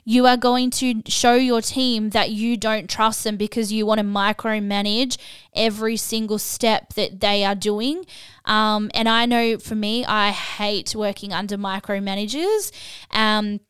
You 0.05 0.27
are 0.27 0.37
going 0.37 0.69
to 0.71 1.01
show 1.07 1.33
your 1.33 1.61
team 1.61 2.09
that 2.11 2.29
you 2.29 2.57
don't 2.57 2.89
trust 2.89 3.23
them 3.23 3.37
because 3.37 3.71
you 3.71 3.85
want 3.85 3.99
to 3.99 4.05
micromanage 4.05 5.17
every 5.55 5.97
single 5.97 6.37
step 6.37 6.93
that 6.93 7.21
they 7.21 7.43
are 7.43 7.55
doing. 7.55 8.05
Um, 8.45 8.91
and 8.93 9.07
I 9.09 9.25
know 9.25 9.57
for 9.57 9.75
me, 9.75 10.05
I 10.05 10.31
hate 10.31 10.93
working 10.93 11.33
under 11.33 11.57
micromanagers. 11.57 12.71
Um, 13.11 13.61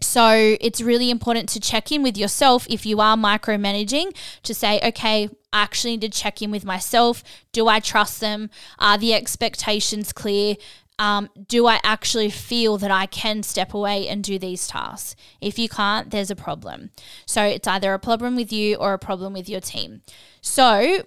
so 0.00 0.56
it's 0.60 0.80
really 0.80 1.10
important 1.10 1.48
to 1.50 1.60
check 1.60 1.90
in 1.90 2.02
with 2.02 2.16
yourself 2.16 2.66
if 2.68 2.86
you 2.86 3.00
are 3.00 3.16
micromanaging 3.16 4.16
to 4.42 4.54
say, 4.54 4.80
okay, 4.82 5.28
I 5.52 5.62
actually 5.62 5.92
need 5.92 6.12
to 6.12 6.20
check 6.20 6.42
in 6.42 6.50
with 6.50 6.64
myself. 6.64 7.22
Do 7.52 7.68
I 7.68 7.80
trust 7.80 8.20
them? 8.20 8.50
Are 8.78 8.98
the 8.98 9.14
expectations 9.14 10.12
clear? 10.12 10.56
Um, 10.98 11.30
do 11.46 11.66
I 11.66 11.78
actually 11.84 12.28
feel 12.28 12.76
that 12.78 12.90
I 12.90 13.06
can 13.06 13.42
step 13.42 13.72
away 13.72 14.08
and 14.08 14.22
do 14.22 14.38
these 14.38 14.66
tasks? 14.66 15.14
If 15.40 15.58
you 15.58 15.68
can't, 15.68 16.10
there's 16.10 16.30
a 16.30 16.36
problem. 16.36 16.90
So 17.24 17.44
it's 17.44 17.68
either 17.68 17.94
a 17.94 18.00
problem 18.00 18.34
with 18.34 18.52
you 18.52 18.74
or 18.76 18.92
a 18.92 18.98
problem 18.98 19.32
with 19.32 19.48
your 19.48 19.60
team. 19.60 20.02
So, 20.40 21.04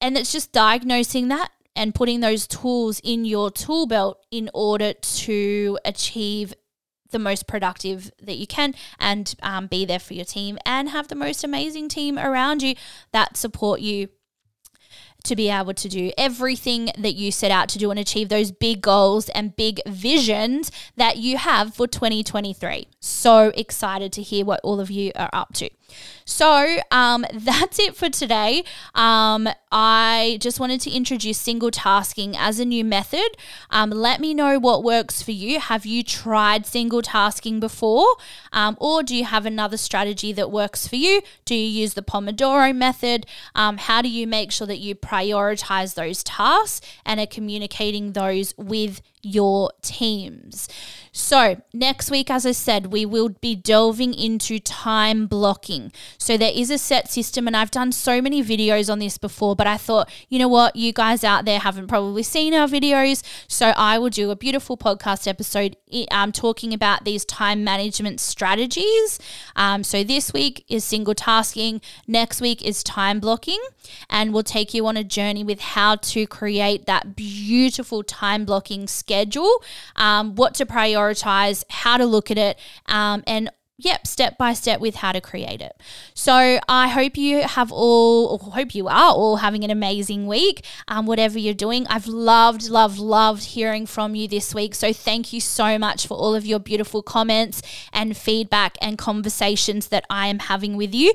and 0.00 0.16
it's 0.16 0.32
just 0.32 0.52
diagnosing 0.52 1.28
that 1.28 1.50
and 1.74 1.94
putting 1.94 2.20
those 2.20 2.46
tools 2.46 3.00
in 3.02 3.24
your 3.24 3.50
tool 3.50 3.86
belt 3.86 4.24
in 4.30 4.48
order 4.54 4.92
to 4.92 5.78
achieve 5.84 6.54
the 7.12 7.18
most 7.18 7.46
productive 7.46 8.10
that 8.20 8.36
you 8.36 8.46
can 8.46 8.74
and 8.98 9.34
um, 9.42 9.66
be 9.66 9.84
there 9.84 9.98
for 9.98 10.14
your 10.14 10.24
team 10.24 10.58
and 10.66 10.88
have 10.88 11.08
the 11.08 11.14
most 11.14 11.44
amazing 11.44 11.88
team 11.88 12.18
around 12.18 12.62
you 12.62 12.74
that 13.12 13.36
support 13.36 13.80
you 13.80 14.08
to 15.24 15.36
be 15.36 15.48
able 15.48 15.74
to 15.74 15.88
do 15.88 16.10
everything 16.18 16.90
that 16.98 17.14
you 17.14 17.30
set 17.30 17.50
out 17.50 17.68
to 17.68 17.78
do 17.78 17.90
and 17.90 18.00
achieve 18.00 18.28
those 18.28 18.50
big 18.50 18.82
goals 18.82 19.28
and 19.30 19.56
big 19.56 19.80
visions 19.86 20.70
that 20.96 21.16
you 21.16 21.36
have 21.36 21.74
for 21.74 21.86
2023. 21.86 22.88
So 23.04 23.50
excited 23.56 24.12
to 24.12 24.22
hear 24.22 24.44
what 24.44 24.60
all 24.62 24.78
of 24.78 24.88
you 24.88 25.10
are 25.16 25.28
up 25.32 25.54
to. 25.54 25.68
So 26.24 26.78
um, 26.92 27.26
that's 27.34 27.80
it 27.80 27.96
for 27.96 28.08
today. 28.08 28.62
Um, 28.94 29.48
I 29.72 30.38
just 30.40 30.60
wanted 30.60 30.80
to 30.82 30.90
introduce 30.92 31.38
single 31.38 31.72
tasking 31.72 32.36
as 32.36 32.60
a 32.60 32.64
new 32.64 32.84
method. 32.84 33.36
Um, 33.70 33.90
let 33.90 34.20
me 34.20 34.34
know 34.34 34.60
what 34.60 34.84
works 34.84 35.20
for 35.20 35.32
you. 35.32 35.58
Have 35.58 35.84
you 35.84 36.04
tried 36.04 36.64
single 36.64 37.02
tasking 37.02 37.58
before? 37.58 38.06
Um, 38.52 38.76
or 38.80 39.02
do 39.02 39.16
you 39.16 39.24
have 39.24 39.46
another 39.46 39.76
strategy 39.76 40.32
that 40.34 40.52
works 40.52 40.86
for 40.86 40.94
you? 40.94 41.22
Do 41.44 41.56
you 41.56 41.66
use 41.66 41.94
the 41.94 42.02
Pomodoro 42.02 42.72
method? 42.72 43.26
Um, 43.56 43.78
how 43.78 44.00
do 44.00 44.08
you 44.08 44.28
make 44.28 44.52
sure 44.52 44.68
that 44.68 44.78
you 44.78 44.94
prioritize 44.94 45.94
those 45.94 46.22
tasks 46.22 46.86
and 47.04 47.18
are 47.18 47.26
communicating 47.26 48.12
those 48.12 48.54
with 48.56 49.02
your 49.22 49.70
teams. 49.82 50.68
So, 51.14 51.60
next 51.74 52.10
week, 52.10 52.30
as 52.30 52.46
I 52.46 52.52
said, 52.52 52.86
we 52.86 53.04
will 53.04 53.28
be 53.28 53.54
delving 53.54 54.14
into 54.14 54.58
time 54.58 55.26
blocking. 55.26 55.92
So, 56.16 56.38
there 56.38 56.52
is 56.54 56.70
a 56.70 56.78
set 56.78 57.10
system, 57.10 57.46
and 57.46 57.54
I've 57.54 57.70
done 57.70 57.92
so 57.92 58.22
many 58.22 58.42
videos 58.42 58.90
on 58.90 58.98
this 58.98 59.18
before, 59.18 59.54
but 59.54 59.66
I 59.66 59.76
thought, 59.76 60.10
you 60.30 60.38
know 60.38 60.48
what, 60.48 60.74
you 60.74 60.90
guys 60.94 61.22
out 61.22 61.44
there 61.44 61.58
haven't 61.58 61.88
probably 61.88 62.22
seen 62.22 62.54
our 62.54 62.66
videos. 62.66 63.22
So, 63.46 63.74
I 63.76 63.98
will 63.98 64.08
do 64.08 64.30
a 64.30 64.36
beautiful 64.36 64.78
podcast 64.78 65.28
episode 65.28 65.76
um, 66.10 66.32
talking 66.32 66.72
about 66.72 67.04
these 67.04 67.26
time 67.26 67.62
management 67.62 68.18
strategies. 68.18 69.18
Um, 69.54 69.84
so, 69.84 70.02
this 70.02 70.32
week 70.32 70.64
is 70.66 70.82
single 70.82 71.14
tasking, 71.14 71.82
next 72.06 72.40
week 72.40 72.64
is 72.64 72.82
time 72.82 73.20
blocking, 73.20 73.60
and 74.08 74.32
we'll 74.32 74.42
take 74.42 74.72
you 74.72 74.86
on 74.86 74.96
a 74.96 75.04
journey 75.04 75.44
with 75.44 75.60
how 75.60 75.96
to 75.96 76.26
create 76.26 76.86
that 76.86 77.14
beautiful 77.14 78.02
time 78.02 78.46
blocking 78.46 78.86
schedule 78.86 79.62
um, 79.96 80.36
what 80.36 80.54
to 80.54 80.64
prioritize, 80.64 81.01
how 81.68 81.96
to 81.96 82.06
look 82.06 82.30
at 82.30 82.38
it, 82.38 82.58
um, 82.86 83.22
and 83.26 83.50
yep, 83.78 84.06
step 84.06 84.38
by 84.38 84.52
step 84.52 84.80
with 84.80 84.96
how 84.96 85.12
to 85.12 85.20
create 85.20 85.60
it. 85.60 85.72
So 86.14 86.60
I 86.68 86.88
hope 86.88 87.16
you 87.16 87.42
have 87.42 87.72
all, 87.72 88.26
or 88.26 88.52
hope 88.52 88.74
you 88.74 88.86
are 88.86 89.12
all 89.12 89.36
having 89.36 89.64
an 89.64 89.70
amazing 89.70 90.26
week, 90.26 90.64
um, 90.86 91.06
whatever 91.06 91.38
you're 91.38 91.54
doing. 91.54 91.86
I've 91.88 92.06
loved, 92.06 92.68
loved, 92.68 92.98
loved 92.98 93.42
hearing 93.42 93.86
from 93.86 94.14
you 94.14 94.28
this 94.28 94.54
week. 94.54 94.74
So 94.74 94.92
thank 94.92 95.32
you 95.32 95.40
so 95.40 95.78
much 95.78 96.06
for 96.06 96.16
all 96.16 96.34
of 96.34 96.46
your 96.46 96.60
beautiful 96.60 97.02
comments 97.02 97.60
and 97.92 98.16
feedback 98.16 98.78
and 98.80 98.96
conversations 98.96 99.88
that 99.88 100.04
I 100.08 100.28
am 100.28 100.38
having 100.38 100.76
with 100.76 100.94
you. 100.94 101.12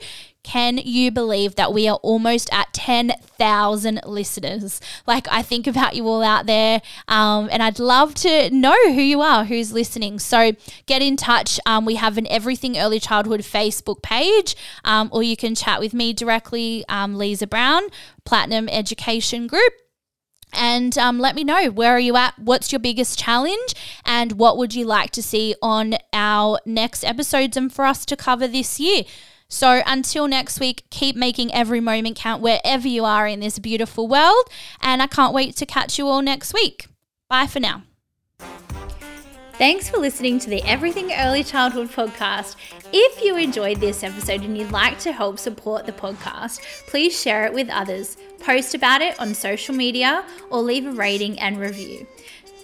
Can 0.47 0.77
you 0.77 1.11
believe 1.11 1.55
that 1.55 1.73
we 1.73 1.89
are 1.89 1.97
almost 1.97 2.47
at 2.53 2.71
10,000 2.71 3.99
listeners? 4.05 4.79
Like, 5.05 5.27
I 5.29 5.41
think 5.41 5.67
about 5.67 5.93
you 5.93 6.07
all 6.07 6.23
out 6.23 6.45
there, 6.45 6.81
um, 7.09 7.49
and 7.51 7.61
I'd 7.61 7.79
love 7.79 8.13
to 8.15 8.49
know 8.49 8.93
who 8.93 9.01
you 9.01 9.19
are, 9.19 9.43
who's 9.43 9.73
listening. 9.73 10.19
So, 10.19 10.53
get 10.85 11.01
in 11.01 11.17
touch. 11.17 11.59
Um, 11.65 11.83
we 11.83 11.95
have 11.95 12.17
an 12.17 12.27
Everything 12.27 12.77
Early 12.77 12.97
Childhood 12.97 13.41
Facebook 13.41 14.01
page, 14.01 14.55
um, 14.85 15.09
or 15.11 15.21
you 15.21 15.35
can 15.35 15.53
chat 15.53 15.81
with 15.81 15.93
me 15.93 16.13
directly, 16.13 16.85
um, 16.87 17.17
Lisa 17.17 17.45
Brown, 17.45 17.83
Platinum 18.23 18.69
Education 18.69 19.47
Group 19.47 19.73
and 20.53 20.97
um, 20.97 21.19
let 21.19 21.35
me 21.35 21.43
know 21.43 21.69
where 21.69 21.91
are 21.91 21.99
you 21.99 22.15
at 22.15 22.33
what's 22.39 22.71
your 22.71 22.79
biggest 22.79 23.19
challenge 23.19 23.75
and 24.05 24.31
what 24.39 24.57
would 24.57 24.73
you 24.73 24.85
like 24.85 25.11
to 25.11 25.21
see 25.21 25.53
on 25.61 25.95
our 26.13 26.57
next 26.65 27.03
episodes 27.03 27.57
and 27.57 27.73
for 27.73 27.83
us 27.83 28.05
to 28.05 28.15
cover 28.15 28.47
this 28.47 28.79
year 28.79 29.03
so 29.49 29.81
until 29.85 30.27
next 30.27 30.59
week, 30.59 30.83
keep 30.89 31.15
making 31.15 31.53
every 31.53 31.79
moment 31.79 32.17
count 32.17 32.41
wherever 32.41 32.87
you 32.87 33.05
are 33.05 33.27
in 33.27 33.39
this 33.39 33.59
beautiful 33.59 34.07
world. 34.07 34.43
And 34.81 35.01
I 35.01 35.07
can't 35.07 35.33
wait 35.33 35.55
to 35.57 35.65
catch 35.65 35.97
you 35.97 36.07
all 36.07 36.21
next 36.21 36.53
week. 36.53 36.87
Bye 37.29 37.47
for 37.47 37.59
now. 37.59 37.83
Thanks 39.53 39.89
for 39.89 39.97
listening 39.97 40.37
to 40.39 40.51
the 40.51 40.61
Everything 40.63 41.11
Early 41.11 41.43
Childhood 41.43 41.89
podcast. 41.89 42.57
If 42.93 43.23
you 43.23 43.37
enjoyed 43.37 43.79
this 43.79 44.03
episode 44.03 44.41
and 44.41 44.55
you'd 44.55 44.71
like 44.71 44.99
to 44.99 45.11
help 45.11 45.39
support 45.39 45.87
the 45.87 45.91
podcast, 45.93 46.61
please 46.85 47.19
share 47.19 47.45
it 47.47 47.53
with 47.53 47.67
others, 47.69 48.17
post 48.39 48.75
about 48.75 49.01
it 49.01 49.19
on 49.19 49.33
social 49.33 49.73
media, 49.73 50.23
or 50.51 50.61
leave 50.61 50.85
a 50.85 50.91
rating 50.91 51.39
and 51.39 51.59
review 51.59 52.05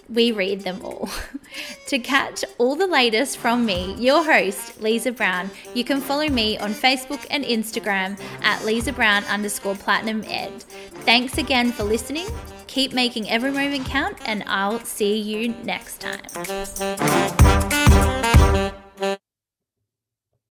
we 0.08 0.32
read 0.32 0.60
them 0.62 0.80
all. 0.82 1.08
to 1.86 1.98
catch 1.98 2.44
all 2.58 2.76
the 2.76 2.86
latest 2.86 3.38
from 3.38 3.64
me, 3.64 3.94
your 3.98 4.24
host, 4.24 4.80
Lisa 4.80 5.12
Brown, 5.12 5.50
you 5.74 5.84
can 5.84 6.00
follow 6.00 6.28
me 6.28 6.58
on 6.58 6.72
Facebook 6.72 7.26
and 7.30 7.44
Instagram 7.44 8.20
at 8.42 8.64
Lisa 8.64 8.92
Brown 8.92 9.24
underscore 9.24 9.74
platinum 9.74 10.22
ed. 10.26 10.62
Thanks 11.04 11.38
again 11.38 11.72
for 11.72 11.84
listening. 11.84 12.26
Keep 12.66 12.92
making 12.92 13.30
every 13.30 13.50
moment 13.50 13.86
count, 13.86 14.16
and 14.24 14.42
I'll 14.46 14.80
see 14.80 15.16
you 15.18 15.54
next 15.62 16.00
time. 16.00 16.20